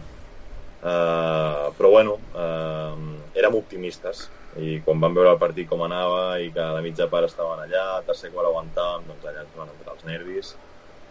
[0.77, 2.97] Uh, però bueno, uh,
[3.37, 4.27] érem optimistes
[4.61, 7.61] i quan vam veure el partit com anava i que a la mitja part estaven
[7.63, 10.53] allà, el tercer quart aguantàvem, doncs allà ens van entrar els nervis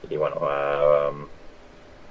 [0.08, 1.26] i bueno, uh,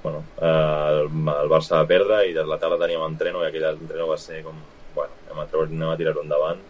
[0.03, 3.67] bueno uh, el, el Barça va perdre i de la tarda teníem entreno i aquell
[3.71, 4.59] entreno va ser com
[4.95, 6.63] bueno, anem a, anem a tirar-ho endavant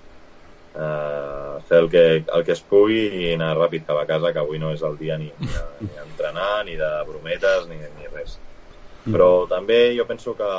[0.75, 4.41] uh, fer el que, el que es pugui i anar ràpid cap a casa que
[4.41, 8.37] avui no és el dia ni, ni, ni entrenar ni de brometes ni, ni res
[8.37, 9.11] mm.
[9.13, 10.51] però també jo penso que,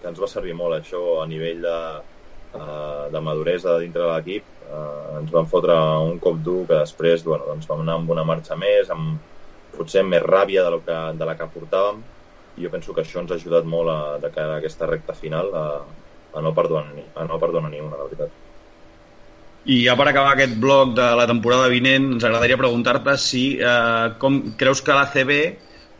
[0.00, 1.78] que ens va servir molt això a nivell de,
[2.58, 7.26] uh, de maduresa dintre de l'equip uh, ens van fotre un cop dur que després
[7.28, 9.20] bueno, doncs vam anar amb una marxa més amb,
[9.72, 12.02] potser més ràbia de, lo que, de la que portàvem
[12.58, 15.16] i jo penso que això ens ha ajudat molt a, de cara a aquesta recta
[15.16, 15.66] final a,
[16.36, 18.41] a no perdonar, a no perdonar ni una, la veritat.
[19.62, 24.08] I ja per acabar aquest bloc de la temporada vinent, ens agradaria preguntar-te si eh,
[24.18, 25.32] com creus que l'ACB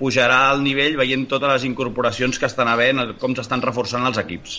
[0.00, 4.56] pujarà al nivell veient totes les incorporacions que estan havent, com s'estan reforçant els equips.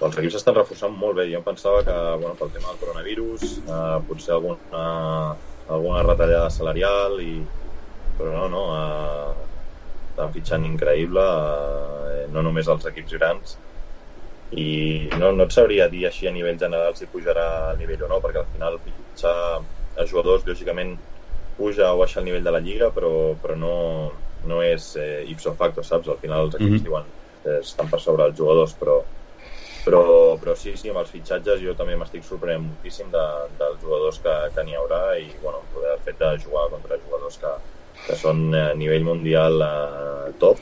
[0.00, 1.26] Els equips s'estan reforçant molt bé.
[1.32, 5.36] Jo pensava que, bueno, pel tema del coronavirus, eh, potser alguna,
[5.68, 7.36] alguna retallada salarial, i...
[8.16, 9.46] però no, no, eh,
[10.14, 11.28] estan fitxant increïble,
[12.08, 13.58] eh, no només els equips grans,
[14.56, 18.10] i no, no et sabria dir així a nivell general si pujarà a nivell o
[18.10, 19.34] no, perquè al final fitxar
[19.96, 20.94] a jugadors, lògicament,
[21.56, 23.10] puja o baixa el nivell de la lliga, però,
[23.42, 23.74] però no,
[24.50, 26.10] no és eh, ipso facto, saps?
[26.10, 26.86] Al final els equips mm -hmm.
[26.88, 27.04] diuen
[27.44, 29.02] eh, estan per sobre els jugadors, però,
[29.84, 30.02] però,
[30.40, 33.26] però sí, sí, amb els fitxatges jo també m'estic sorprenent moltíssim de,
[33.58, 35.64] dels jugadors que, que n'hi haurà i bueno,
[35.94, 37.52] el fet de jugar contra jugadors que,
[38.06, 40.58] que són a nivell mundial eh, top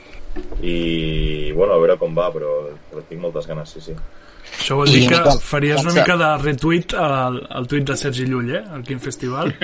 [0.63, 2.53] i bueno, a veure com va però,
[2.89, 3.97] però tinc moltes ganes, sí, sí
[4.53, 8.51] això vol dir que faries una mica de retweet al, al tuit de Sergi Llull,
[8.55, 8.61] eh?
[8.75, 9.53] Al Quim Festival.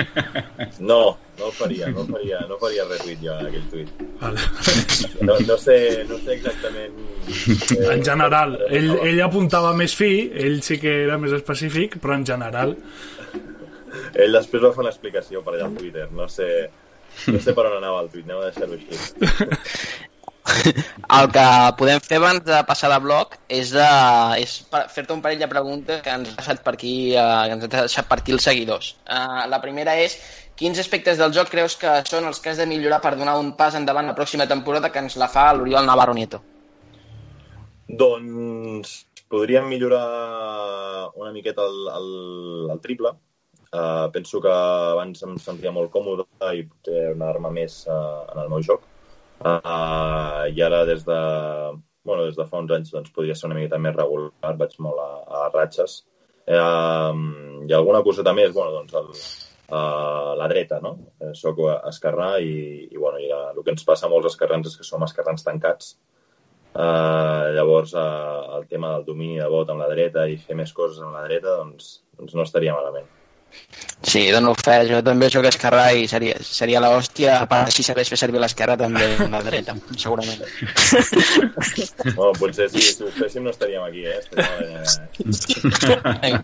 [0.79, 4.01] No, no faria, no faria, no faria retweet jo aquell tuit.
[4.21, 4.45] Vale.
[5.27, 5.75] No, no, sé,
[6.09, 6.95] no sé exactament...
[7.27, 12.15] Eh, en general, ell, ell apuntava més fi, ell sí que era més específic, però
[12.17, 12.75] en general...
[14.15, 16.49] Ell després va fer una explicació per allà al Twitter, no sé,
[17.27, 19.49] no sé per on anava el tuit, anem a deixar-ho així.
[21.19, 21.45] El que
[21.79, 23.88] podem fer abans de passar de bloc és, de,
[24.41, 24.53] és
[24.93, 27.71] fer-te un parell de preguntes que ens ha deixat per aquí, uh, que ens ha
[27.88, 28.91] deixat per aquí els seguidors.
[29.05, 30.17] Uh, la primera és,
[30.59, 33.53] quins aspectes del joc creus que són els que has de millorar per donar un
[33.59, 36.41] pas endavant la pròxima temporada que ens la fa l'Oriol Navarro Nieto?
[37.89, 40.05] Doncs podríem millorar
[41.15, 42.13] una miqueta el, el,
[42.75, 43.15] el triple.
[43.69, 46.25] Uh, penso que abans em sentia molt còmode
[46.57, 48.88] i potser anar-me més uh, en el meu joc
[49.39, 51.19] Uh, I ara des de,
[52.04, 54.99] bueno, des de fa uns anys doncs, podria ser una miqueta més regular, vaig molt
[54.99, 56.02] a, a ratxes.
[56.49, 57.13] Uh,
[57.69, 59.10] I alguna coseta més, bueno, doncs el,
[59.69, 60.95] uh, la dreta, no?
[61.21, 62.54] Eh, soc esquerrà i,
[62.89, 65.93] i, bueno, i el que ens passa a molts esquerrans és que som esquerrans tancats.
[66.69, 70.73] Uh, llavors, uh, el tema del domini de vot amb la dreta i fer més
[70.75, 73.08] coses amb la dreta, doncs, doncs no estaria malament.
[74.01, 78.09] Sí, dono fe, jo també soc esquerrà i seria, seria l'hòstia, a part si sabés
[78.12, 80.39] fer servir l'esquerra també la dreta, segurament.
[82.15, 84.17] Bueno, potser si, si ho féssim no estaríem aquí, eh?
[84.23, 86.39] Estaríem allà.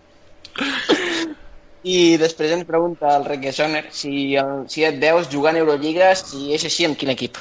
[1.86, 6.64] I després ens pregunta el Requesoner si, el, si et veus jugant Eurolliga, si és
[6.66, 7.38] així, amb quin equip?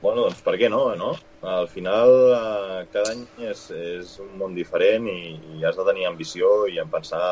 [0.00, 1.08] Bueno, doncs per què no, no?
[1.52, 5.18] Al final, eh, cada any és, és un món diferent i,
[5.58, 7.22] i has de tenir ambició i en pensar,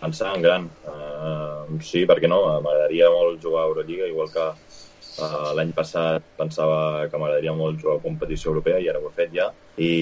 [0.00, 0.68] pensar en gran.
[0.88, 2.40] Uh, sí, per què no?
[2.64, 7.98] M'agradaria molt jugar a Euroliga, igual que uh, l'any passat pensava que m'agradaria molt jugar
[7.98, 9.50] a competició europea i ara ho he fet ja.
[9.76, 9.92] I,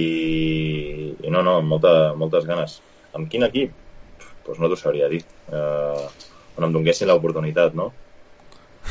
[1.19, 2.79] i no, no, molta, moltes ganes.
[3.19, 3.75] Amb quin equip?
[4.19, 5.25] Doncs pues no t'ho sabria dir.
[5.51, 6.07] Uh,
[6.59, 7.93] on em donguessin l'oportunitat, no?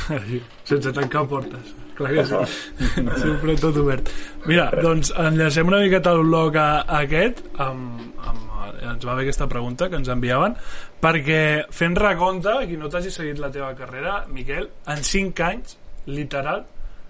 [0.69, 1.73] Sense tancar portes.
[1.97, 2.35] Clar que sí.
[3.23, 4.11] Sempre tot obert.
[4.45, 9.25] Mira, doncs enllacem una miqueta el blog a, a aquest amb, amb, ens va haver
[9.25, 10.55] aquesta pregunta que ens enviaven
[11.01, 11.41] perquè
[11.73, 16.65] fent recompte, qui no t'hagi seguit la teva carrera, Miquel, en 5 anys, literal,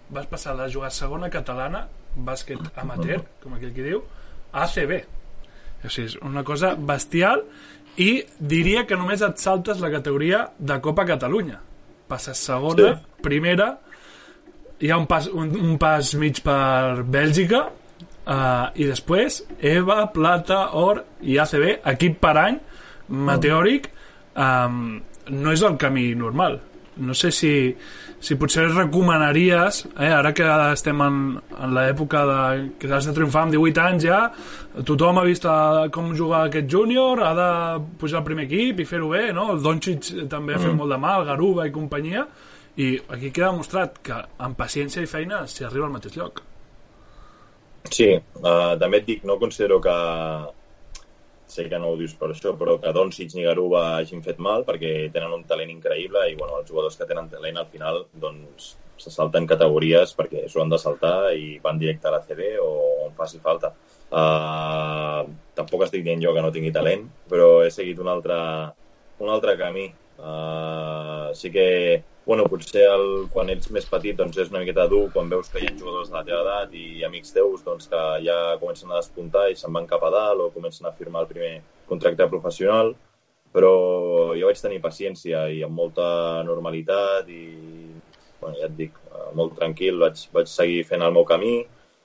[0.09, 4.03] vas passar de jugar segona catalana, bàsquet amateur, com aquell que diu,
[4.53, 4.93] a ACB.
[5.83, 7.43] O sigui, és una cosa bestial
[8.01, 11.59] i diria que només et saltes la categoria de Copa Catalunya.
[12.07, 13.23] Passes segona, sí.
[13.25, 13.71] primera,
[14.79, 20.61] hi ha un pas, un, un pas mig per Bèlgica uh, i després EVA, Plata,
[20.79, 22.61] Or i ACB, equip per any
[23.07, 23.91] meteòric
[24.35, 24.97] um,
[25.33, 26.59] no és el camí normal
[26.97, 27.51] no sé si,
[28.19, 31.19] si potser recomanaries, eh, ara que estem en,
[31.53, 32.39] en l'època de,
[32.81, 34.21] que has de triomfar amb 18 anys ja,
[34.87, 37.49] tothom ha vist a, com jugar aquest júnior, ha de
[38.01, 39.51] pujar al primer equip i fer-ho bé, no?
[39.53, 40.81] El Doncic també ha fet mm.
[40.81, 42.25] molt de mal, Garuba i companyia,
[42.77, 46.43] i aquí queda demostrat que amb paciència i feina s'hi arriba al mateix lloc.
[47.87, 48.09] Sí,
[48.41, 49.93] uh, també et dic, no considero que
[51.47, 54.65] sé que no ho dius per això, però que Doncic ni Garuba hagin fet mal
[54.67, 58.73] perquè tenen un talent increïble i bueno, els jugadors que tenen talent al final doncs,
[58.97, 62.71] se salten categories perquè s'ho han de saltar i van directe a la CB o
[63.05, 63.71] on faci falta.
[64.07, 65.23] Uh,
[65.55, 68.37] tampoc estic dient jo que no tingui talent, però he seguit un altre,
[69.23, 69.87] un altre camí.
[70.17, 71.67] Uh, sí que
[72.27, 75.61] bueno, potser el, quan ets més petit doncs és una miqueta dur quan veus que
[75.61, 78.99] hi ha jugadors de la teva edat i amics teus doncs, que ja comencen a
[78.99, 81.53] despuntar i se'n van cap a dalt o comencen a firmar el primer
[81.87, 82.91] contracte professional,
[83.55, 83.71] però
[84.35, 87.45] jo vaig tenir paciència i amb molta normalitat i,
[88.41, 88.99] bueno, ja et dic,
[89.39, 91.55] molt tranquil, vaig, vaig seguir fent el meu camí.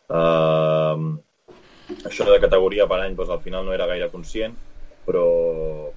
[0.06, 1.18] Uh,
[2.06, 4.54] això de categoria per any doncs, al final no era gaire conscient,
[5.06, 5.26] però,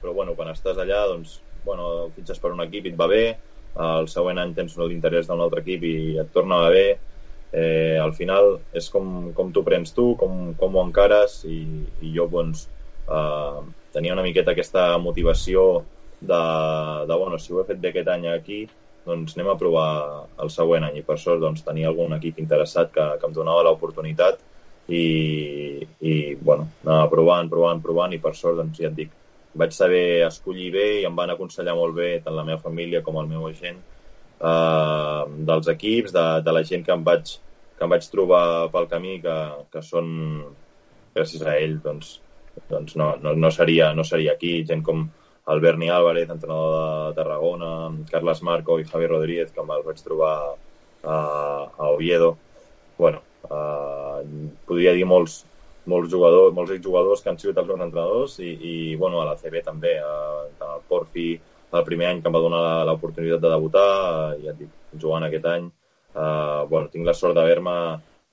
[0.02, 3.26] però bueno, quan estàs allà, doncs, bueno, fitxes per un equip i et va bé,
[3.76, 6.86] el següent any tens l'interès d'un altre equip i et torna a bé,
[7.52, 11.60] eh, al final és com, com tu prens tu, com, com ho encares i,
[12.02, 12.68] i jo doncs,
[13.08, 13.60] eh,
[13.96, 15.86] tenia una miqueta aquesta motivació
[16.20, 16.42] de,
[17.08, 18.66] de bueno, si ho he fet bé aquest any aquí,
[19.06, 19.90] doncs anem a provar
[20.42, 21.00] el següent any.
[21.00, 24.42] I per sort doncs, tenia algun equip interessat que, que em donava l'oportunitat
[24.88, 29.14] i, i bueno, anava provant, provant, provant i per sort doncs, ja et dic,
[29.56, 33.20] vaig saber escollir bé i em van aconsellar molt bé tant la meva família com
[33.22, 33.80] el meu agent
[34.40, 37.36] eh, dels equips, de, de la gent que em vaig,
[37.78, 39.38] que em vaig trobar pel camí que,
[39.72, 40.08] que són
[41.16, 42.18] gràcies a ell doncs,
[42.72, 44.58] doncs no, no, no, seria, no seria aquí.
[44.68, 45.06] Gent com
[45.54, 47.72] el Berni Álvarez, entrenador de Tarragona,
[48.12, 50.36] Carles Marco i Javier Rodríguez, que me'ls vaig trobar
[51.04, 51.18] a,
[51.78, 52.36] a Oviedo.
[52.98, 53.20] bueno,
[53.52, 54.24] uh,
[54.66, 55.44] podria dir molts,
[55.92, 59.38] molts jugadors, molts exjugadors que han sigut els meus entrenadors i, i bueno, a la
[59.40, 61.30] CB també, uh, tant el Porfi,
[61.76, 65.28] el primer any que em va donar l'oportunitat de debutar, uh, ja et dic, jugant
[65.28, 65.70] aquest any,
[66.16, 67.78] uh, bueno, tinc la sort d'haver-me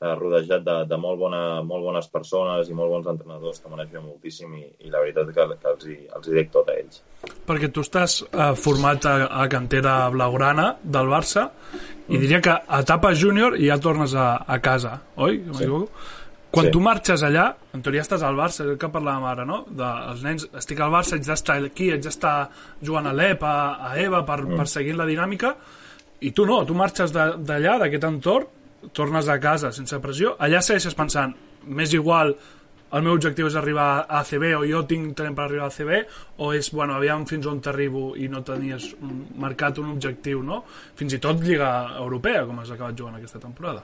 [0.02, 3.84] eh, rodejat de, de molt, bona, molt bones persones i molt bons entrenadors que m'han
[3.84, 6.78] ajudat moltíssim i, i la veritat que, que els, hi, els hi dec tot a
[6.80, 7.02] ells.
[7.48, 11.48] Perquè tu estàs eh, format a, a cantera blaugrana del Barça
[12.08, 12.24] i mm.
[12.24, 15.38] diria que a etapa júnior ja tornes a, a casa, oi?
[15.52, 15.70] Sí.
[16.52, 16.72] Quan sí.
[16.74, 19.62] tu marxes allà, en teoria estàs al Barça, el que parlàvem ara, no?
[19.72, 22.34] De, els nens, estic al Barça, haig d'estar aquí, haig d'estar
[22.84, 23.54] jugant a l'EP, a,
[23.88, 24.58] a EVA, per, mm.
[24.60, 25.54] per seguir la dinàmica,
[26.22, 28.50] i tu no, tu marxes d'allà, d'aquest entorn,
[28.92, 31.32] tornes a casa sense pressió, allà segueixes pensant,
[31.64, 32.34] més igual
[32.92, 36.42] el meu objectiu és arribar a ACB o jo tinc talent per arribar a ACB
[36.44, 40.60] o és, bueno, aviam fins on t'arribo i no tenies un, marcat un objectiu, no?
[40.98, 41.70] Fins i tot Lliga
[42.02, 43.80] Europea, com has acabat jugant aquesta temporada.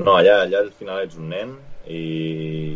[0.00, 2.02] No, allà, allà al final ets un nen i,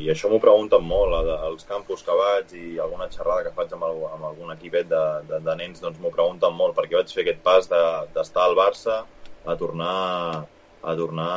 [0.04, 3.86] i això m'ho pregunten molt als campus que vaig i alguna xerrada que faig amb,
[3.88, 7.24] el, amb algun equipet de, de, de nens doncs m'ho pregunten molt perquè vaig fer
[7.24, 9.00] aquest pas d'estar de, al Barça
[9.48, 9.96] a tornar
[10.82, 11.34] a tornar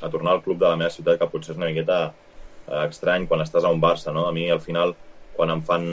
[0.00, 3.26] a tornar al club de la meva ciutat, que potser és una miqueta eh, estrany
[3.26, 4.26] quan estàs a un Barça, no?
[4.28, 4.94] A mi, al final,
[5.34, 5.86] quan em fan,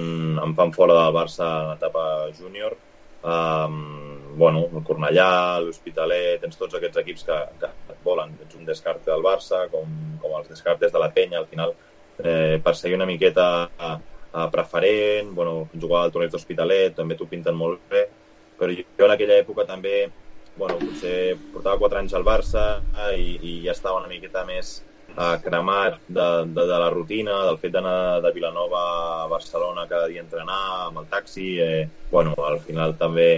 [0.43, 2.05] em fan fora del Barça en l'etapa
[2.37, 2.77] júnior,
[3.25, 8.35] um, bueno, el Cornellà, l'Hospitalet, tens tots aquests equips que, que et volen.
[8.45, 11.73] Ets un descarte del Barça, com, com els descartes de la penya, al final,
[12.19, 13.95] eh, per seguir una miqueta a,
[14.35, 18.05] a preferent, bueno, jugar al torneig d'Hospitalet, també t'ho pinten molt bé,
[18.59, 20.05] però jo en aquella època també
[20.55, 22.65] bueno, potser portava 4 anys al Barça
[23.19, 24.77] i, i ja estava una miqueta més
[25.15, 28.83] eh, cremat de, de, de la rutina, del fet d'anar de Vilanova
[29.23, 31.49] a Barcelona cada dia a entrenar amb el taxi.
[31.59, 33.29] Eh, bueno, al final també,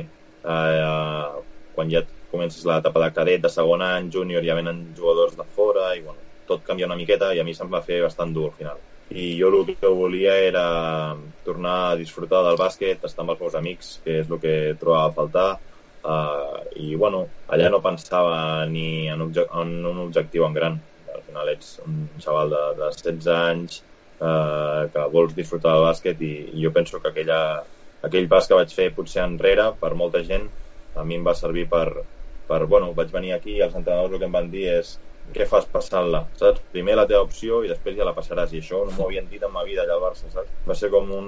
[0.44, 1.42] eh,
[1.76, 5.94] quan ja comences l'etapa de cadet, de segon any, júnior, ja venen jugadors de fora
[5.96, 8.58] i bueno, tot canvia una miqueta i a mi se'm va fer bastant dur al
[8.60, 8.84] final.
[9.10, 10.66] I jo el que volia era
[11.48, 15.12] tornar a disfrutar del bàsquet, estar amb els meus amics, que és el que trobava
[15.12, 15.50] a faltar,
[16.08, 20.78] Uh, I, bueno, allà no pensava ni en, en un objectiu en gran.
[21.14, 23.82] Al final ets un xaval de, de 16 anys
[24.22, 27.40] uh, que vols disfrutar del bàsquet i, i jo penso que aquella,
[28.06, 30.48] aquell pas que vaig fer potser enrere, per molta gent,
[30.98, 31.88] a mi em va servir per,
[32.48, 34.98] per bueno, vaig venir aquí i els entrenadors el que em van dir és
[35.36, 36.62] què fas passant-la, saps?
[36.72, 39.44] Primer la teva opció i després ja la passaràs i això no m'ho havien dit
[39.44, 40.54] en ma vida allà al Barça, saps?
[40.68, 41.28] Va ser com un,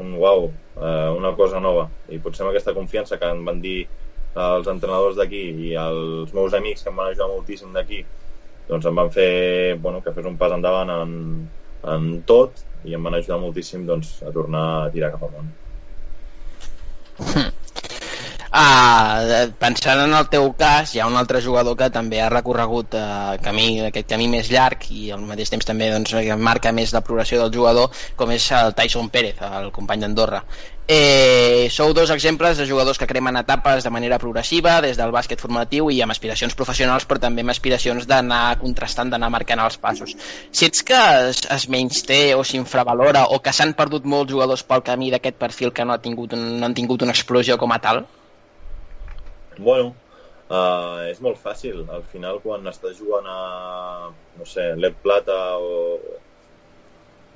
[0.00, 1.88] un uau, eh, una cosa nova.
[2.08, 3.82] I potser amb aquesta confiança que em van dir
[4.38, 8.02] els entrenadors d'aquí i els meus amics que em van ajudar moltíssim d'aquí,
[8.68, 9.30] doncs em van fer
[9.82, 11.14] bueno, que fes un pas endavant en,
[11.94, 15.50] en tot i em van ajudar moltíssim doncs, a tornar a tirar cap amunt.
[17.20, 17.67] Hm.
[18.48, 22.96] Uh, pensant en el teu cas, hi ha un altre jugador que també ha recorregut
[22.96, 27.04] uh, camí, aquest camí més llarg i al mateix temps també doncs, marca més la
[27.04, 30.40] progressió del jugador, com és el Tyson Pérez, el company d'Andorra.
[30.90, 35.42] Eh, sou dos exemples de jugadors que cremen etapes de manera progressiva des del bàsquet
[35.44, 40.16] formatiu i amb aspiracions professionals però també amb aspiracions d'anar contrastant, d'anar marcant els passos.
[40.48, 44.64] Si ets que es, es menys té o s'infravalora o que s'han perdut molts jugadors
[44.64, 47.84] pel camí d'aquest perfil que no, ha tingut no han tingut una explosió com a
[47.84, 48.06] tal?
[49.58, 49.92] Bueno,
[50.48, 51.82] uh, és molt fàcil.
[51.90, 55.98] Al final, quan estàs jugant a, no sé, l'Ep Plata o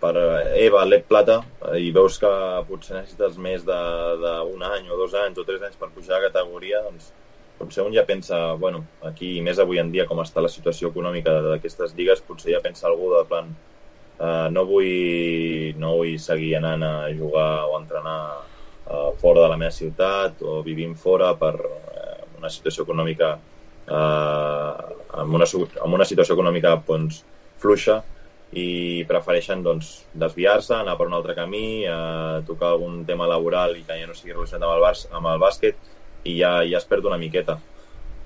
[0.02, 0.16] per
[0.58, 1.40] EVA, l'Ep Plata,
[1.78, 2.30] i veus que
[2.66, 6.82] potser necessites més d'un any o dos anys o tres anys per pujar a categoria,
[6.88, 7.12] doncs
[7.58, 11.36] potser un ja pensa, bueno, aquí, més avui en dia, com està la situació econòmica
[11.44, 13.52] d'aquestes lligues, potser ja pensa algú de plan,
[14.18, 19.60] uh, no, vull, no vull seguir anant a jugar o entrenar uh, fora de la
[19.60, 21.54] meva ciutat o vivint fora per
[22.42, 23.32] una situació econòmica
[23.86, 24.72] eh,
[25.22, 27.22] amb, una, amb una situació econòmica doncs,
[27.62, 28.00] fluixa
[28.52, 33.84] i prefereixen doncs, desviar-se, anar per un altre camí, eh, tocar algun tema laboral i
[33.88, 35.92] que ja no sigui relacionat amb el, bas amb el bàsquet
[36.28, 37.56] i ja, ja es perd una miqueta.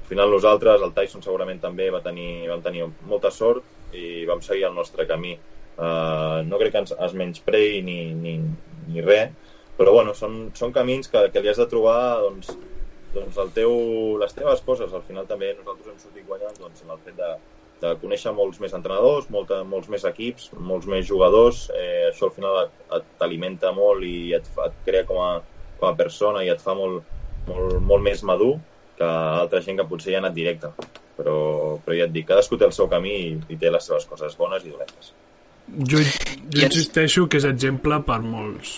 [0.06, 4.42] Al final nosaltres, el Tyson segurament també va tenir, vam tenir molta sort i vam
[4.42, 5.34] seguir el nostre camí.
[5.76, 8.36] Uh, no crec que ens, es menysprei ni, ni,
[8.88, 9.34] ni res,
[9.76, 12.54] però bueno, són, són camins que, que li has de trobar doncs,
[13.16, 13.74] doncs el teu,
[14.20, 14.92] les teves coses.
[14.92, 17.32] Al final també nosaltres hem sortit guanyant doncs, en el fet de,
[17.82, 21.66] de conèixer molts més entrenadors, molta, molts més equips, molts més jugadors.
[21.76, 22.70] Eh, això al final
[23.20, 25.32] t'alimenta molt i et, et crea com a,
[25.80, 27.04] com a persona i et fa molt,
[27.48, 28.54] molt, molt més madur
[28.96, 30.72] que altra gent que potser ja ha anat directe.
[31.16, 31.36] Però,
[31.84, 34.36] però ja et dic, cadascú té el seu camí i, i té les seves coses
[34.36, 35.14] bones i dolentes.
[35.66, 38.76] Jo, jo insisteixo que és exemple per molts,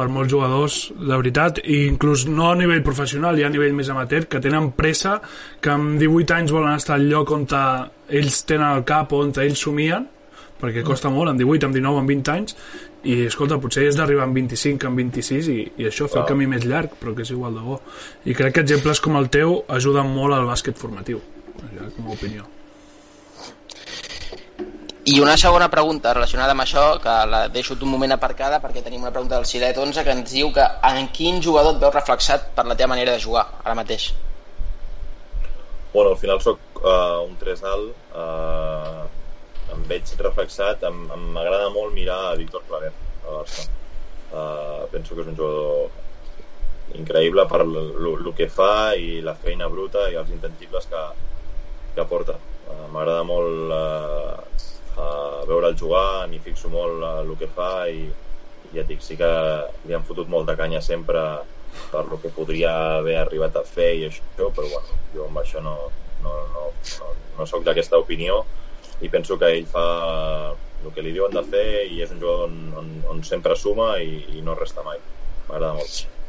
[0.00, 3.90] per molts jugadors, de veritat, i inclús no a nivell professional, ja a nivell més
[3.92, 5.18] amateur, que tenen pressa,
[5.60, 9.66] que amb 18 anys volen estar al lloc on ells tenen el cap, on ells
[9.66, 10.06] somien,
[10.60, 12.56] perquè costa molt, amb 18, amb 19, amb 20 anys,
[13.00, 16.48] i escolta, potser és d'arribar amb 25, amb 26 i, i això fer el camí
[16.48, 17.80] més llarg, però que és igual de bo.
[18.28, 21.20] I crec que exemples com el teu ajuden molt al bàsquet formatiu,
[21.60, 22.48] com a opinió.
[25.10, 29.02] I una segona pregunta relacionada amb això, que la deixo un moment aparcada perquè tenim
[29.02, 32.44] una pregunta del Silet 11 que ens diu que en quin jugador et veus reflexat
[32.54, 34.04] per la teva manera de jugar ara mateix?
[35.94, 37.90] Bueno, al final sóc uh, un 3 alt,
[38.22, 40.86] uh, em veig reflexat,
[41.34, 43.66] m'agrada molt mirar a Víctor Claver a Barça.
[44.30, 50.06] Uh, penso que és un jugador increïble per el que fa i la feina bruta
[50.12, 51.06] i els intangibles que,
[51.98, 52.38] que porta.
[52.68, 54.68] Uh, M'agrada molt uh,
[55.00, 58.04] a veure'l jugar, m'hi fixo molt el que fa i,
[58.74, 59.30] ja et dic, sí que
[59.86, 61.24] li han fotut molt de canya sempre
[61.90, 65.62] per lo que podria haver arribat a fer i això, però bueno, jo amb això
[65.64, 65.76] no,
[66.24, 66.64] no, no,
[67.00, 68.42] no, no sóc d'aquesta opinió
[69.00, 69.86] i penso que ell fa
[70.84, 73.92] el que li diuen de fer i és un jugador on, on, on sempre suma
[74.00, 75.00] i, i no resta mai.
[75.48, 76.19] M'agrada molt.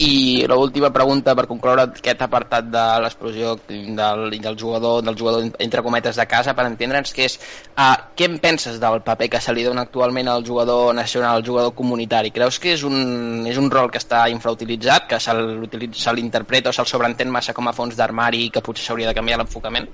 [0.00, 5.82] I l'última pregunta per concloure aquest apartat de l'explosió del, del jugador del jugador entre
[5.84, 9.52] cometes de casa per entendre'ns que és uh, què en penses del paper que se
[9.52, 12.32] li dona actualment al jugador nacional, al jugador comunitari?
[12.32, 16.88] Creus que és un, és un rol que està infrautilitzat, que se l'interpreta o se'l
[16.88, 19.90] sobreentén massa com a fons d'armari i que potser s'hauria de canviar l'enfocament?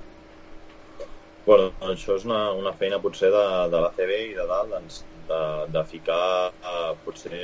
[1.47, 5.03] Bueno, això és una, una feina potser de, de la CB i de dalt doncs,
[5.29, 5.41] de,
[5.73, 7.41] de ficar uh, potser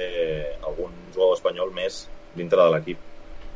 [0.67, 1.99] algun jugador espanyol més
[2.34, 3.03] dintre de l'equip.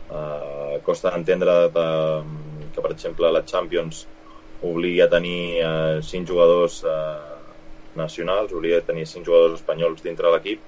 [0.07, 4.05] Uh, costa d'entendre que, per exemple, la Champions
[4.67, 7.37] obligui a tenir uh, cinc jugadors uh,
[7.97, 10.65] nacionals, obliga a tenir cinc jugadors espanyols dintre de l'equip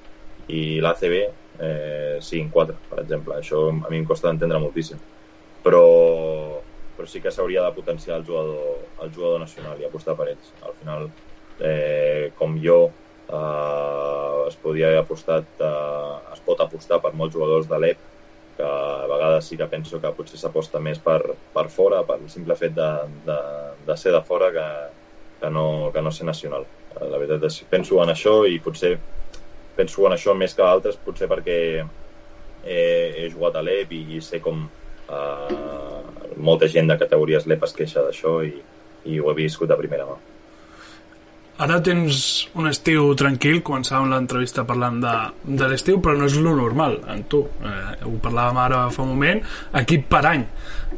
[0.49, 1.15] i l'ACB
[1.59, 3.37] eh, siguin quatre, per exemple.
[3.37, 4.99] Això a mi em costa d'entendre moltíssim.
[5.65, 5.83] Però,
[6.95, 10.53] però sí que s'hauria de potenciar el jugador, el jugador nacional i apostar per ells.
[10.65, 11.09] Al final,
[11.59, 12.79] eh, com jo,
[13.29, 18.07] eh, es podia haver apostat, eh, es pot apostar per molts jugadors de l'EP,
[18.57, 21.19] que a vegades sí que penso que potser s'aposta més per,
[21.53, 22.89] per fora, per el simple fet de,
[23.27, 23.37] de,
[23.87, 24.67] de ser de fora que,
[25.39, 26.65] que, no, que no ser nacional.
[26.95, 28.97] Eh, la veritat és que penso en això i potser
[29.79, 32.81] penso en això més que altres, potser perquè he,
[33.23, 36.01] he jugat a l'EP i, i sé com eh,
[36.49, 38.57] molta gent de categories l'EP es queixa d'això i,
[39.07, 40.19] i ho he viscut a primera mà.
[41.59, 45.13] Ara tens un estiu tranquil, començàvem l'entrevista parlant de,
[45.59, 47.41] de l'estiu, però no és lo normal en tu.
[47.59, 49.41] Eh, ho parlàvem ara fa un moment,
[49.81, 50.45] equip per any.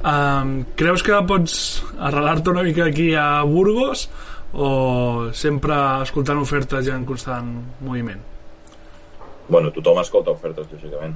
[0.06, 1.56] Um, creus que pots
[1.98, 4.06] arrelar-te una mica aquí a Burgos
[4.54, 7.50] o sempre escoltant ofertes i en constant
[7.82, 8.22] moviment?
[9.50, 11.16] Bueno, tothom escolta ofertes, lògicament,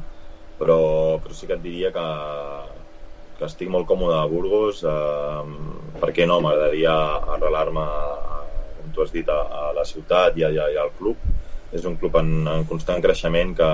[0.57, 0.79] però,
[1.21, 2.07] però sí que et diria que,
[3.37, 6.41] que estic molt còmode a Burgos, eh, per què no?
[6.41, 6.97] M'agradaria
[7.37, 7.85] arrelar-me
[8.95, 11.19] tu has dit, a, a la ciutat i, a, i al club.
[11.75, 13.69] És un club en, en constant creixement que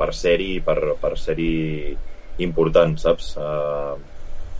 [0.00, 1.94] per ser-hi per, per ser-hi
[2.44, 3.34] important, saps?
[3.40, 3.96] Uh,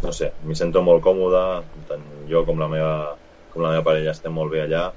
[0.01, 1.45] no sé, m'hi sento molt còmode,
[1.89, 2.95] tant jo com la meva,
[3.53, 4.89] com la meva parella estem molt bé allà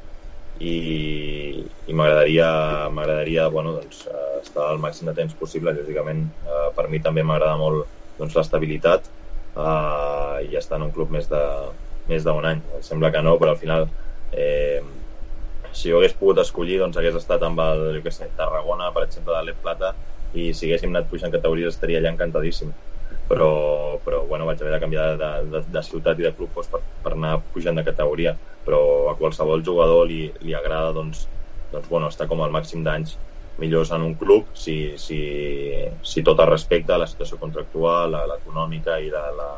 [0.60, 4.06] i, i m'agradaria m'agradaria bueno, doncs,
[4.42, 7.88] estar al màxim de temps possible lògicament uh, per mi també m'agrada molt
[8.20, 9.10] doncs, l'estabilitat
[9.58, 11.42] uh, i estar en un club més de
[12.10, 13.88] més d'un any, sembla que no però al final
[14.34, 14.82] eh,
[15.74, 19.06] si jo hagués pogut escollir doncs hagués estat amb el, jo què sé, Tarragona per
[19.08, 19.94] exemple de l'Ep Plata
[20.34, 22.74] i si haguéssim anat pujant categories estaria allà encantadíssim.
[23.30, 23.50] Però,
[24.04, 26.82] però bueno, vaig haver de canviar de, de, de ciutat i de club doncs, per,
[27.06, 28.34] per anar pujant de categoria.
[28.66, 28.80] Però
[29.12, 31.28] a qualsevol jugador li, li agrada doncs,
[31.72, 33.18] doncs, bueno, estar com al màxim d'anys
[33.62, 35.20] millors en un club si, si,
[36.02, 39.50] si tot es respecta la situació contractual, l'econòmica i la, la,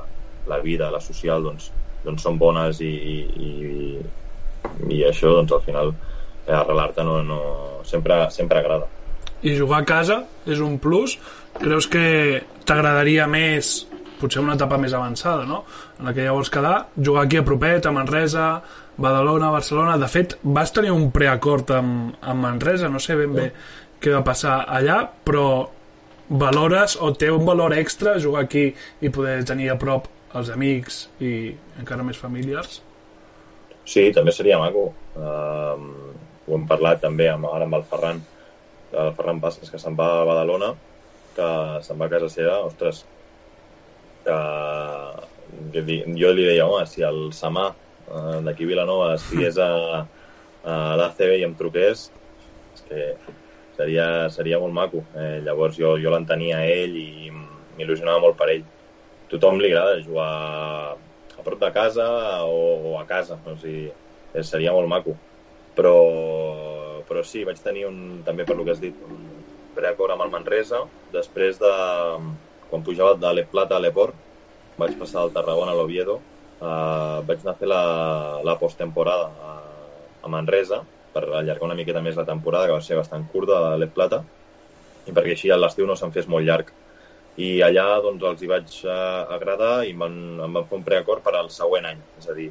[0.52, 1.72] la vida, la social doncs,
[2.04, 3.50] doncs són bones i, i,
[4.90, 7.40] i això doncs al final eh, arrelar-te no, no,
[7.88, 8.88] sempre, sempre agrada
[9.46, 11.18] i jugar a casa és un plus
[11.60, 13.86] creus que t'agradaria més
[14.20, 15.64] potser una etapa més avançada no?
[16.00, 18.50] en la que ja vols quedar jugar aquí a propet, a Manresa
[18.98, 23.50] Badalona, Barcelona de fet vas tenir un preacord amb, amb Manresa no sé ben bé
[24.02, 25.48] què va passar allà però
[26.30, 28.70] valores o té un valor extra jugar aquí
[29.02, 32.82] i poder tenir a prop els amics i encara més familiars?
[33.86, 34.88] Sí, també seria maco.
[35.16, 36.16] Uh,
[36.46, 38.22] ho hem parlat també amb, ara amb el Ferran,
[38.96, 40.72] el Ferran Passes, que se'n va a Badalona,
[41.38, 41.50] que
[41.86, 43.04] se'n va a casa seva, ostres,
[44.26, 44.38] que
[46.18, 49.72] jo li deia, home, si el Samà uh, d'aquí Vilanova estigués a,
[50.66, 52.08] a l'ACB i em truqués,
[52.76, 53.10] és que
[53.78, 55.04] seria, seria molt maco.
[55.16, 58.66] Eh, llavors jo, jo l'entenia ell i m'il·lusionava molt per ell.
[59.32, 60.32] Tothom li agrada jugar
[61.46, 62.08] prop de casa
[62.44, 63.88] o, o a casa, o sigui,
[64.44, 65.16] seria molt maco.
[65.76, 65.96] Però,
[67.08, 69.24] però sí, vaig tenir un, també per lo que has dit, un
[69.76, 70.84] preacord amb el Manresa.
[71.14, 71.74] Després de,
[72.70, 74.16] quan pujava de Le Plata a l'Eport,
[74.80, 76.20] vaig passar al Tarragona a l'Oviedo,
[76.60, 77.84] eh, vaig anar a fer la,
[78.44, 79.54] la posttemporada a,
[80.24, 80.82] a Manresa,
[81.16, 84.24] per allargar una miqueta més la temporada, que va ser bastant curta a l'Ep Plata,
[85.06, 86.72] i perquè així l'estiu no se'n fes molt llarg.
[87.36, 90.14] I allà doncs, els hi vaig uh, agradar i van,
[90.46, 92.04] em van fer un preacord per al següent any.
[92.22, 92.48] És a dir,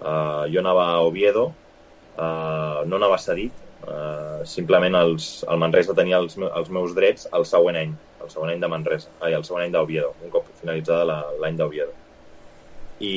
[0.00, 1.44] uh, jo anava a Oviedo,
[2.16, 3.54] uh, no anava cedit,
[3.86, 8.54] uh, simplement els, el Manresa tenia els, els meus drets el següent any, el següent
[8.54, 11.94] any de Manresa, ai, el següent any d'Oviedo, un cop finalitzada l'any d'Oviedo.
[12.98, 13.14] I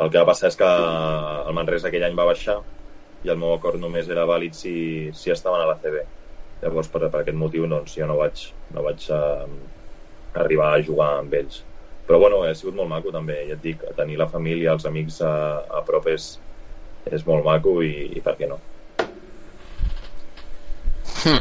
[0.00, 2.60] el que va passar és que el Manresa aquell any va baixar
[3.26, 4.74] i el meu acord només era vàlid si,
[5.12, 6.06] si estaven a la CB.
[6.60, 8.42] Llavors, per, per aquest motiu, doncs, jo no vaig,
[8.74, 9.46] no vaig uh,
[10.42, 11.62] arribar a jugar amb ells.
[12.08, 13.38] Però, bueno, ha sigut molt maco, també.
[13.48, 15.32] Ja et dic, tenir la família, els amics a,
[15.78, 16.32] a prop és,
[17.10, 18.58] és molt maco i, i per què no?
[21.20, 21.40] Hmm.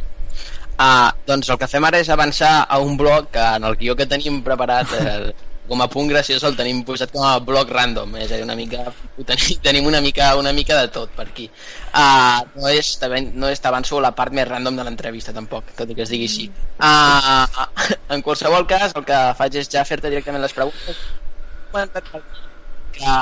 [0.80, 3.98] Uh, doncs el que fem ara és avançar a un bloc que en el guió
[4.00, 5.32] que tenim preparat eh,
[5.70, 8.58] com a punt graciós el tenim posat com a bloc random, és a dir, una
[8.58, 8.88] mica,
[9.22, 11.48] tenim, tenim una mica, una mica de tot per aquí.
[11.94, 12.92] Uh, no és,
[13.38, 16.28] no és t'avanço la part més random de l'entrevista tampoc, tot i que es digui
[16.32, 16.50] així.
[16.82, 17.70] Uh,
[18.18, 21.02] en qualsevol cas, el que faig és ja fer-te directament les preguntes.
[22.98, 23.16] Que,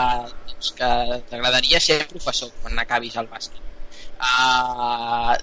[0.49, 0.91] doncs, que
[1.29, 3.66] t'agradaria ser professor quan acabis el bàsquet.
[4.17, 5.35] Uh,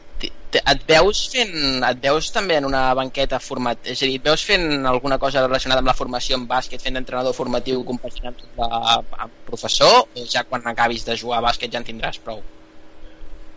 [0.54, 4.44] et veus fent et veus també en una banqueta format, és a dir, et veus
[4.46, 10.04] fent alguna cosa relacionada amb la formació en bàsquet, fent d'entrenador formatiu compaginant amb professor
[10.04, 12.42] o ja quan acabis de jugar a bàsquet ja en tindràs prou?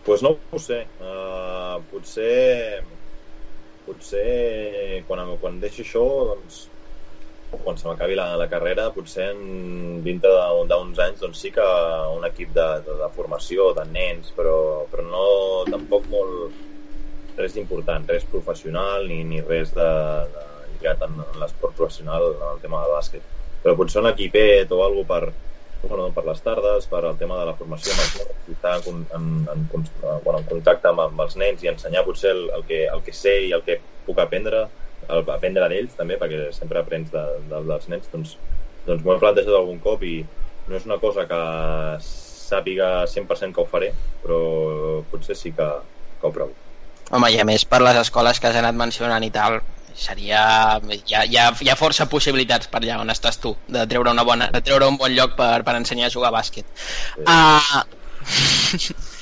[0.06, 2.82] Pues no ho sé uh, potser
[3.86, 6.66] potser quan, quan deixi això doncs
[7.50, 10.30] quan se m'acabi la, la carrera, potser en, dintre
[10.68, 11.66] d'uns anys doncs sí que
[12.16, 14.58] un equip de, de, de formació, de nens, però,
[14.92, 15.24] però no
[15.70, 19.90] tampoc molt res important, res professional ni, ni res de,
[20.34, 23.28] de lligat en, en l'esport professional en el tema de bàsquet.
[23.62, 25.22] Però potser un equipet o alguna per,
[25.82, 29.64] bueno, per les tardes, per al tema de la formació amb estar en, en, en,
[30.24, 33.14] bueno, en contacte amb, amb els nens i ensenyar potser el, el, que, el que
[33.14, 34.66] sé i el que puc aprendre
[35.06, 38.36] el, aprendre d'ells també, perquè sempre aprens de, de, dels nens, doncs,
[38.86, 40.20] doncs m'ho he plantejat algun cop i
[40.68, 41.40] no és una cosa que
[42.04, 43.92] sàpiga 100% que ho faré,
[44.22, 44.38] però
[45.12, 45.68] potser sí que,
[46.20, 46.54] que ho provo.
[47.10, 49.60] Home, i a més per les escoles que has anat mencionant i tal,
[49.98, 50.42] seria...
[50.88, 54.12] Hi ha, hi ha, hi ha força possibilitats per allà on estàs tu, de treure,
[54.12, 56.68] una bona, de treure un bon lloc per, per ensenyar a jugar a bàsquet.
[57.14, 57.24] Sí.
[57.24, 59.08] Uh,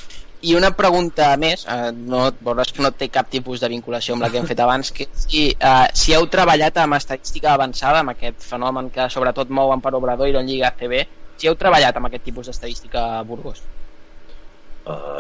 [0.47, 4.23] I una pregunta més, eh, no, veuràs que no té cap tipus de vinculació amb
[4.23, 8.13] la que hem fet abans, que si, eh, si heu treballat amb estadística avançada, amb
[8.13, 10.95] aquest fenomen que sobretot mouen per Obrador i no Lliga ACB,
[11.37, 13.65] si heu treballat amb aquest tipus d'estadística a Burgos?
[14.87, 15.19] Uh,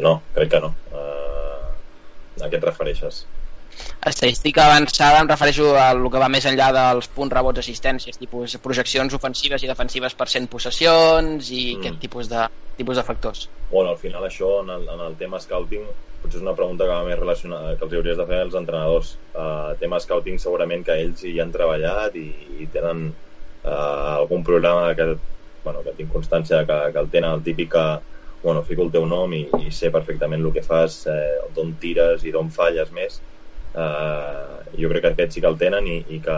[0.00, 0.72] no, crec que no.
[0.88, 1.74] Uh,
[2.40, 3.26] a què et refereixes?
[4.06, 8.56] Estadística avançada em refereixo a el que va més enllà dels punts, rebots, assistències, tipus
[8.64, 11.80] projeccions ofensives i defensives per cent possessions i mm.
[11.80, 12.46] aquest tipus de,
[12.76, 13.48] tipus de factors.
[13.70, 15.86] Bueno, al final això en el, en el tema scouting
[16.24, 19.14] potser és una pregunta que va més relacionada que els hauries de fer als entrenadors.
[19.34, 22.28] Uh, tema scouting segurament que ells hi han treballat i,
[22.64, 25.10] i tenen uh, algun programa que,
[25.64, 27.86] bueno, que tinc constància que, que el tenen el típic que
[28.44, 32.26] bueno, fico el teu nom i, i sé perfectament el que fas, eh, d'on tires
[32.28, 33.16] i d'on falles més
[33.74, 36.36] eh, jo crec que aquests sí que el tenen i, i que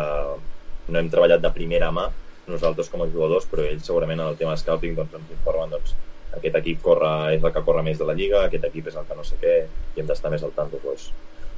[0.89, 2.09] no hem treballat de primera mà
[2.47, 5.95] nosaltres com a jugadors, però ells segurament en el tema scouting doncs, ens informen doncs,
[6.37, 9.07] aquest equip corre, és el que corre més de la lliga, aquest equip és el
[9.09, 9.55] que no sé què,
[9.97, 10.81] i hem d'estar més al tanto.
[10.85, 11.09] Doncs,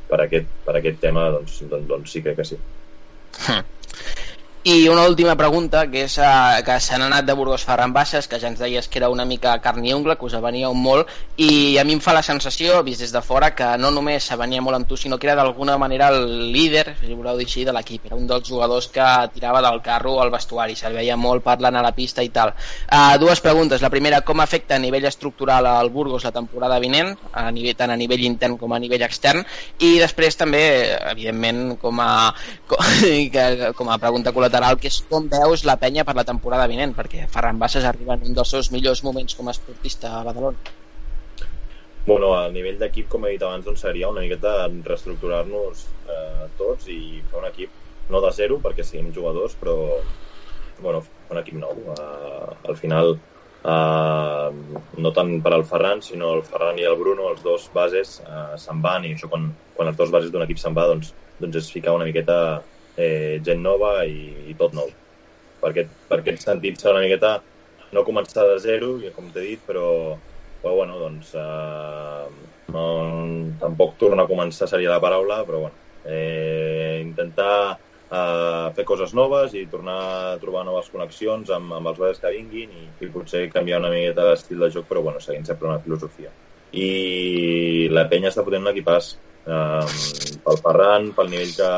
[0.09, 2.61] per, aquest, per aquest tema, doncs, doncs, doncs sí crec que sí.
[3.45, 3.78] Hm.
[4.65, 8.41] I una última pregunta, que és uh, que s'han anat de Burgos Ferran Baixes, que
[8.43, 11.07] ja ens deies que era una mica carn i ungla, que us venia un molt,
[11.39, 14.61] i a mi em fa la sensació, vist des de fora, que no només venia
[14.61, 17.73] molt amb tu, sinó que era d'alguna manera el líder, si voleu dir així, de
[17.77, 18.09] l'equip.
[18.11, 21.85] Era un dels jugadors que tirava del carro al vestuari, se'l veia molt parlant a
[21.87, 22.51] la pista i tal.
[22.91, 23.81] Uh, dues preguntes.
[23.81, 27.95] La primera, com afecta a nivell estructural al Burgos la temporada vinent, a nivell, tant
[27.95, 29.47] a nivell intern com a nivell extern,
[29.79, 30.65] i després també,
[31.15, 32.35] evidentment, com a,
[33.79, 36.97] com, a pregunta col·lateral, lateral, que és com veus la penya per la temporada vinent,
[36.97, 40.77] perquè Ferran Bassas arriba en un dels seus millors moments com a esportista a Badalona.
[42.09, 46.89] Bueno, a nivell d'equip, com he dit abans, doncs seria una miqueta reestructurar-nos eh, tots
[46.89, 47.75] i fer un equip
[48.09, 49.77] no de zero, perquè siguem jugadors, però
[50.81, 51.83] bueno, un equip nou.
[51.93, 53.19] Uh, al final,
[53.69, 54.49] uh,
[55.05, 58.57] no tant per al Ferran, sinó el Ferran i el Bruno, els dos bases, uh,
[58.61, 61.61] se'n van, i això quan, quan els dos bases d'un equip se'n va, doncs, doncs
[61.61, 62.39] és ficar una miqueta
[62.99, 64.91] eh, gent nova i, i tot nou.
[65.63, 67.33] Per aquest, per aquest sentit serà una miqueta
[67.95, 69.89] no començar de zero, com t'he dit, però,
[70.63, 72.29] però bueno, doncs eh,
[72.75, 72.85] no,
[73.63, 77.55] tampoc tornar a començar seria la paraula, però bueno, eh, intentar
[78.11, 79.99] eh, fer coses noves i tornar
[80.35, 83.95] a trobar noves connexions amb, amb els bases que vinguin i, i potser canviar una
[83.95, 86.35] miqueta l'estil de joc, però bueno, seguint sempre una filosofia.
[86.73, 89.15] I la penya està fotent un equipàs
[89.49, 89.95] um,
[90.45, 91.71] pel Ferran, pel nivell que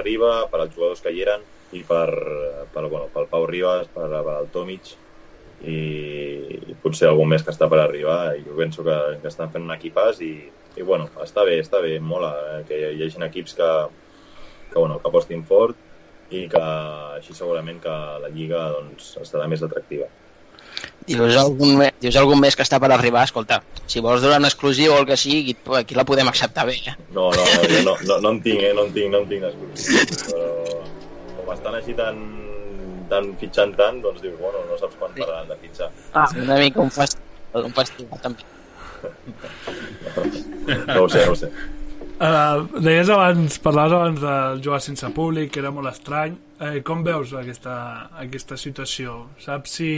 [0.00, 2.08] arriba, per als jugadors que hi eren i per,
[2.74, 4.92] per, bueno, pel Pau Ribas, per, per el Tomic
[5.64, 5.78] i,
[6.70, 9.64] i potser algun més que està per arribar i jo penso que, que estan fent
[9.64, 10.34] un equipàs i,
[10.76, 13.70] i bueno, està bé, està bé, mola eh, que hi hagi equips que,
[14.70, 15.80] que, bueno, que apostin fort
[16.34, 16.62] i que
[17.20, 20.08] així segurament que la Lliga doncs, estarà més atractiva.
[21.04, 24.94] Dius algun, dius algun més que està per arribar, escolta, si vols donar una exclusiva
[24.94, 26.78] o el que sigui, aquí la podem acceptar bé.
[26.80, 26.94] Eh?
[27.12, 28.72] No, no, no, jo no, no, no en tinc, eh?
[28.76, 30.22] no en tinc, no en tinc exclusiva.
[30.24, 32.24] Però com estan així tan,
[33.12, 35.90] tan fitxant tant, doncs dius, bueno, no saps quan pararan de fitxar.
[36.16, 38.52] Ah, una mica un festival, un festival també.
[40.88, 41.52] no ho sé, no ho sé.
[42.14, 46.38] Uh, deies abans, parlaves abans del jugar sense públic, que era molt estrany.
[46.64, 47.74] Eh, com veus aquesta,
[48.22, 49.16] aquesta situació?
[49.42, 49.88] Saps si...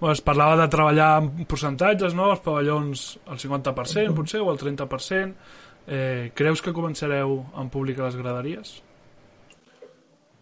[0.00, 2.30] Bueno, es parlava de treballar en percentatges, no?
[2.32, 5.50] Els pavellons al 50%, potser, o al 30%.
[5.82, 8.76] Eh, creus que començareu en públic a les graderies?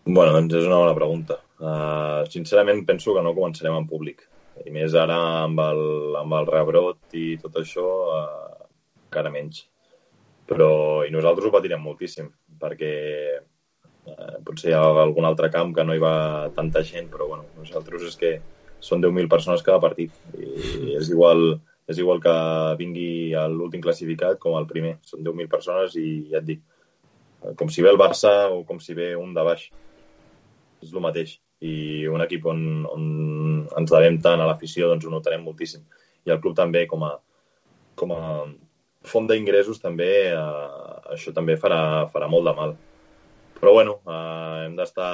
[0.07, 1.41] Bueno, doncs és una bona pregunta.
[1.61, 4.25] Uh, sincerament penso que no començarem en públic.
[4.65, 5.83] I més ara amb el,
[6.21, 7.85] amb el rebrot i tot això,
[8.17, 8.65] uh,
[9.09, 9.67] encara menys
[10.51, 12.27] però i nosaltres ho patirem moltíssim
[12.61, 12.95] perquè
[14.11, 17.49] eh, potser hi ha algun altre camp que no hi va tanta gent, però bueno,
[17.59, 18.33] nosaltres és que
[18.81, 21.59] són 10.000 persones cada partit i és igual,
[21.91, 22.35] és igual que
[22.81, 24.97] vingui l'últim classificat com el primer.
[25.07, 26.63] Són 10.000 persones i ja et dic,
[27.57, 29.69] com si ve el Barça o com si ve un de baix.
[30.81, 31.39] És el mateix.
[31.61, 33.05] I un equip on, on
[33.77, 35.85] ens devem tant a l'afició, doncs ho notarem moltíssim.
[36.25, 37.15] I el club també, com a,
[38.01, 38.23] com a
[39.05, 42.75] font d'ingressos també, eh, això també farà, farà molt de mal.
[43.61, 45.13] Però bueno, eh, hem d'estar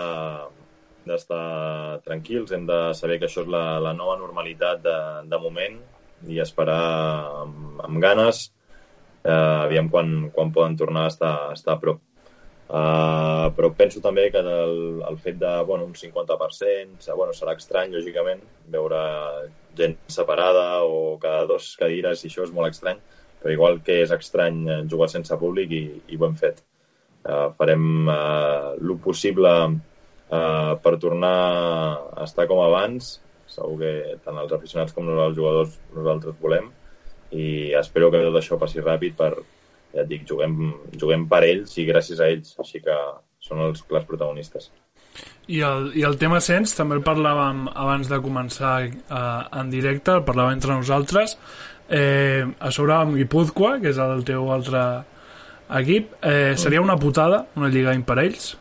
[1.07, 4.97] d'estar tranquils, hem de saber que això és la, la nova normalitat de,
[5.31, 5.79] de moment
[6.27, 6.83] i esperar
[7.45, 8.49] amb, amb ganes
[9.23, 9.31] eh,
[9.67, 12.03] aviam quan, quan poden tornar a estar, a estar a prop.
[12.67, 14.73] Uh, però penso també que el,
[15.07, 18.41] el fet de bueno, un 50%, bueno, serà estrany, lògicament,
[18.75, 19.03] veure
[19.79, 22.99] gent separada o cada dos cadires, i això és molt estrany,
[23.39, 26.65] però igual que és estrany eh, jugar sense públic i, i ho hem fet.
[27.27, 31.37] Uh, farem uh, el possible uh, per tornar
[32.15, 33.17] a estar com abans.
[33.51, 33.93] Segur que
[34.25, 36.71] tant els aficionats com els jugadors nosaltres volem
[37.35, 39.33] i espero que tot això passi ràpid per,
[39.95, 42.97] ja et dic, juguem, juguem per ells i gràcies a ells, així que
[43.43, 44.71] són els clars protagonistes.
[45.49, 50.19] I el, I el tema Sens també el parlàvem abans de començar eh, en directe,
[50.19, 51.37] el parlàvem entre nosaltres
[51.89, 54.83] eh, a sobre amb Guipúzcoa que és el teu altre
[55.81, 58.57] equip eh, seria una putada una lliga imparells?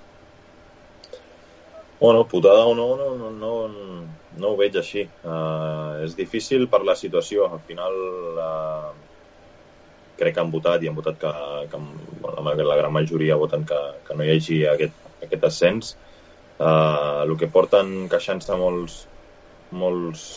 [1.99, 3.51] Bueno, putada o no, no, no, no,
[4.37, 5.05] no ho veig així.
[5.23, 7.47] Uh, és difícil per la situació.
[7.47, 7.95] Al final
[8.35, 8.89] uh,
[10.19, 11.31] crec que han votat i han votat que,
[11.71, 11.79] que
[12.21, 15.95] bueno, la gran majoria voten que, que no hi hagi aquest, aquest ascens.
[16.59, 19.05] Uh, el que porten queixant-se molts,
[19.71, 20.27] molts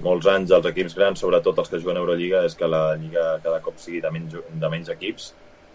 [0.00, 3.36] molts anys els equips grans, sobretot els que juguen a Eurolliga, és que la Lliga
[3.44, 5.32] cada cop sigui de menys, de menys equips.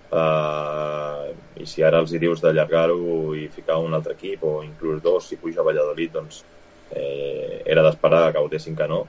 [0.07, 5.01] Uh, I si ara els hi dius d'allargar-ho i ficar un altre equip, o inclús
[5.03, 6.43] dos, si puja a Valladolid, doncs
[6.95, 9.01] eh, era d'esperar que votessin que no.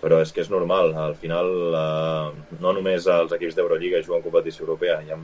[0.00, 2.28] Però és que és normal, al final uh,
[2.60, 5.18] no només els equips d'Eurolliga juguen competició europea, hi ha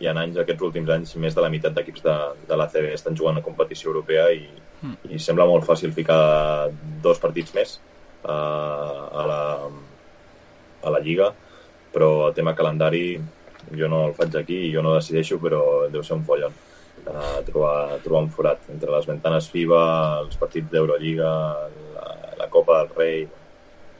[0.00, 2.14] i en anys, aquests últims anys, més de la meitat d'equips de,
[2.48, 4.44] de la CB estan jugant a competició europea i,
[4.82, 5.12] mm.
[5.16, 6.68] i sembla molt fàcil ficar
[7.04, 7.78] dos partits més
[8.26, 9.40] uh, a, la,
[10.84, 11.30] a la Lliga,
[11.94, 13.06] però el tema calendari
[13.74, 15.60] jo no el faig aquí i jo no decideixo, però
[15.92, 18.68] deu ser un follon uh, trobar, trobar un forat.
[18.72, 19.82] Entre les ventanes FIBA,
[20.24, 21.32] els partits d'Eurolliga,
[21.96, 22.08] la,
[22.42, 23.26] la Copa del Rei...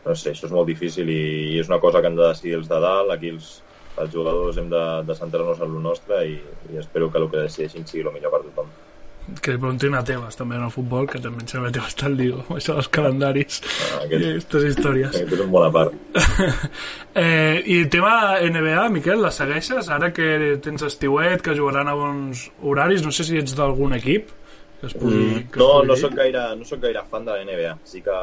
[0.07, 2.53] No sé, això és molt difícil i, i és una cosa que han de decidir
[2.61, 3.49] els de dalt, aquí els,
[3.99, 6.37] els jugadors hem de, de centrar-nos en el nostre i,
[6.71, 8.71] i espero que el que decideixin sigui el millor per tothom
[9.43, 11.97] que li preguntin a Tebas també en el futbol, que també em sembla que Tebas
[12.07, 15.13] al lío això dels calendaris ah, aquest, i aquestes històries.
[15.13, 15.97] aquest és un bona part.
[17.17, 19.87] Eh, i el tema NBA, Miquel, la segueixes?
[19.89, 24.29] ara que tens estiuet, que jugaran a bons horaris, no sé si ets d'algun equip
[24.81, 27.33] que es pugui, mm, que no, es no soc, gaire, no soc gaire fan de
[27.33, 28.17] la NBA sí que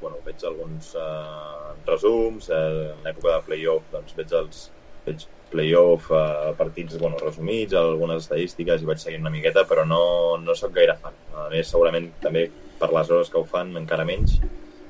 [0.00, 2.62] bueno, veig alguns uh, resums eh,
[2.94, 4.62] en l'època de playoff doncs veig els,
[5.06, 10.02] veig playoff, eh, partits bueno, resumits, algunes estadístiques i vaig seguint una miqueta, però no,
[10.40, 11.14] no sóc gaire fan.
[11.36, 12.48] A més, segurament també
[12.80, 14.40] per les hores que ho fan encara menys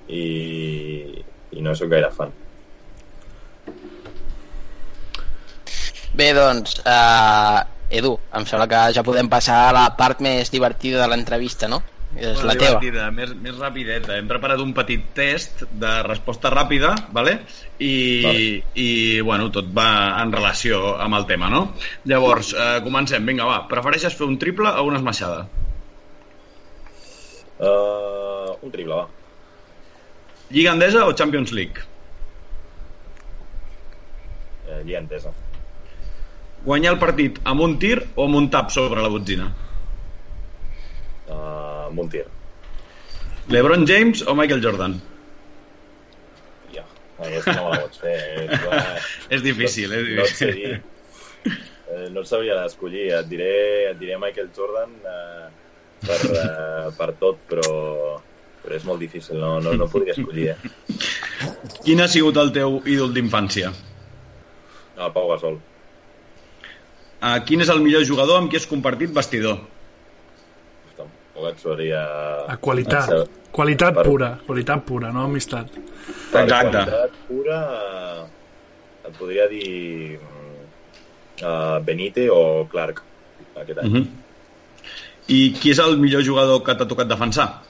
[0.09, 0.25] i,
[1.53, 2.33] i no sóc gaire fan.
[6.13, 11.01] Bé, doncs, uh, Edu, em sembla que ja podem passar a la part més divertida
[11.01, 11.83] de l'entrevista, no?
[12.13, 13.07] És la teva.
[13.15, 14.19] Més, més rapideta.
[14.21, 17.39] Hem preparat un petit test de resposta ràpida, vale?
[17.79, 17.95] I,
[18.25, 18.43] vale.
[18.77, 18.89] i
[19.25, 19.89] bueno, tot va
[20.21, 21.63] en relació amb el tema, no?
[22.05, 23.25] Llavors, eh, comencem.
[23.29, 23.63] Vinga, va.
[23.71, 25.47] Prefereixes fer un triple o una esmaixada?
[27.63, 29.09] Uh, un triple, va.
[30.53, 31.81] Lliga Endesa o Champions League?
[34.67, 35.33] Uh, Lliga Endesa.
[36.67, 39.49] Guanyar el partit amb un tir o amb un tap sobre la botzina?
[41.33, 41.62] Uh,
[41.97, 42.27] Montier.
[43.53, 44.97] LeBron James o Michael Jordan?
[46.75, 46.85] Ja,
[47.19, 48.19] aquesta no me la pots fer.
[49.31, 50.77] és difícil, és difícil.
[50.77, 51.53] No,
[51.93, 53.09] eh, no et sabria d'escollir.
[53.19, 53.55] Et diré,
[53.91, 55.49] et diré Michael Jordan eh,
[56.07, 57.75] per, eh, per tot, però,
[58.63, 59.41] però és molt difícil.
[59.43, 61.01] No, no, no podria escollir, eh?
[61.83, 63.73] Quin ha sigut el teu ídol d'infància?
[64.97, 65.59] El Pau Gasol.
[67.23, 69.61] Uh, quin és el millor jugador amb qui has compartit vestidor?
[71.33, 72.03] Tampoc et sabria...
[72.49, 73.09] A qualitat.
[73.53, 74.05] Qualitat per...
[74.05, 74.29] pura.
[74.47, 75.73] Qualitat pura, no amistat.
[76.33, 76.85] Per Exacte.
[76.85, 77.61] qualitat pura
[79.03, 80.19] et podria dir
[81.41, 83.03] uh, Benite o Clark
[83.57, 83.89] aquest any.
[83.89, 84.03] Uh mhm.
[84.03, 84.09] -huh.
[85.29, 87.63] I qui és el millor jugador que t'ha tocat defensar?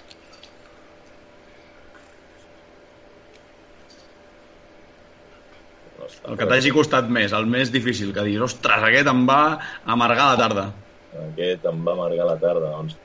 [6.28, 10.26] El que t'hagi costat més, el més difícil, que diguis, ostres, aquest em va amargar
[10.32, 10.72] la tarda.
[11.28, 12.96] Aquest em va amargar la tarda, doncs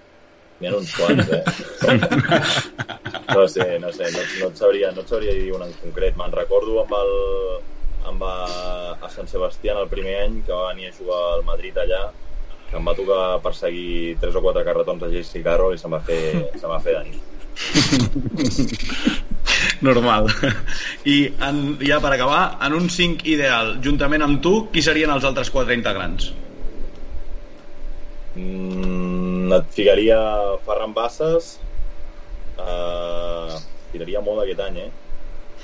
[0.59, 1.43] N'hi ha uns quants, eh?
[3.35, 6.17] no sé, no sé, no, no, et sabria, no et sabria dir un en concret.
[6.17, 7.11] Me'n recordo amb el,
[8.09, 8.37] amb a,
[8.97, 12.07] a Sant Sebastià el primer any que va venir a jugar al Madrid allà
[12.67, 16.01] que em va tocar perseguir tres o quatre carretons de JC Carroll i se'm va
[16.03, 16.21] fer,
[16.59, 17.21] se va fer de nit.
[19.87, 20.27] Normal.
[21.05, 25.25] I en, ja per acabar, en un 5 ideal, juntament amb tu, qui serien els
[25.27, 26.31] altres quatre integrants?
[28.37, 30.17] Mm, et ficaria
[30.65, 31.55] Ferran Bassas
[32.61, 33.55] uh,
[33.89, 34.91] tiraria molt aquest any eh?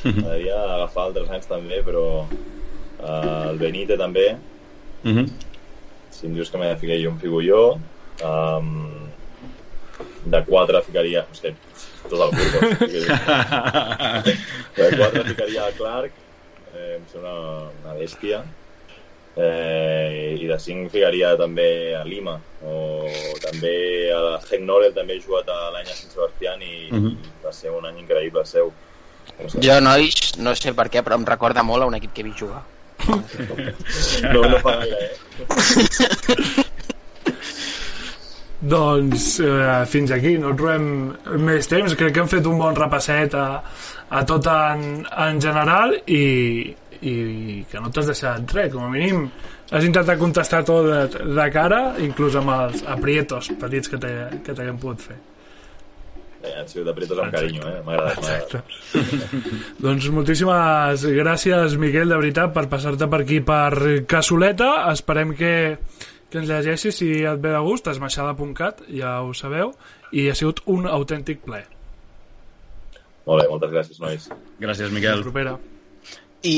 [0.01, 4.39] m'agradaria agafar altres anys també però uh, el Benite també uh
[5.03, 5.19] mhm.
[5.19, 5.28] -huh.
[6.09, 7.61] si em dius que m'he de ficar jo em fico jo
[8.32, 8.67] um,
[10.26, 11.53] de 4 ficaria no sé,
[12.09, 12.78] tot el Burgos
[14.78, 16.11] de 4 ficaria Clark
[16.74, 17.34] eh, em sembla
[17.84, 18.43] una bèstia
[19.36, 23.05] eh, i de 5 ficaria també a Lima o
[23.41, 26.97] també a la Henk Norel també he jugat l'any a Sant Sebastián i, uh.
[26.97, 27.15] -huh.
[27.45, 28.71] va ser un any increïble seu
[29.39, 29.61] no sé.
[29.61, 32.25] jo nois, no sé per què però em recorda molt a un equip que he
[32.25, 32.63] vist jugar
[34.34, 36.63] no, no fa gaire eh?
[38.63, 40.86] Doncs eh, fins aquí, no trobem
[41.43, 43.59] més temps, crec que hem fet un bon repasset a,
[44.07, 46.71] a tot en, en general i,
[47.04, 49.28] i que no t'has deixat res, com a mínim
[49.74, 55.08] has intentat contestar tot de, de cara, inclús amb els aprietos petits que t'haguem pogut
[55.10, 55.20] fer.
[56.43, 57.80] Eh, han sigut aprietos amb carinyo, eh?
[57.86, 58.56] M'ha agradat.
[59.86, 64.74] doncs moltíssimes gràcies, Miquel, de veritat, per passar-te per aquí per Casoleta.
[64.91, 65.54] Esperem que,
[66.28, 69.72] que ens llegeixis si et ve de gust, esmaixada.cat, ja ho sabeu,
[70.12, 71.64] i ha sigut un autèntic ple.
[73.24, 74.28] Molt bé, moltes gràcies, nois.
[74.60, 75.24] Gràcies, Miquel.
[75.24, 75.56] Fins propera.
[76.43, 76.58] I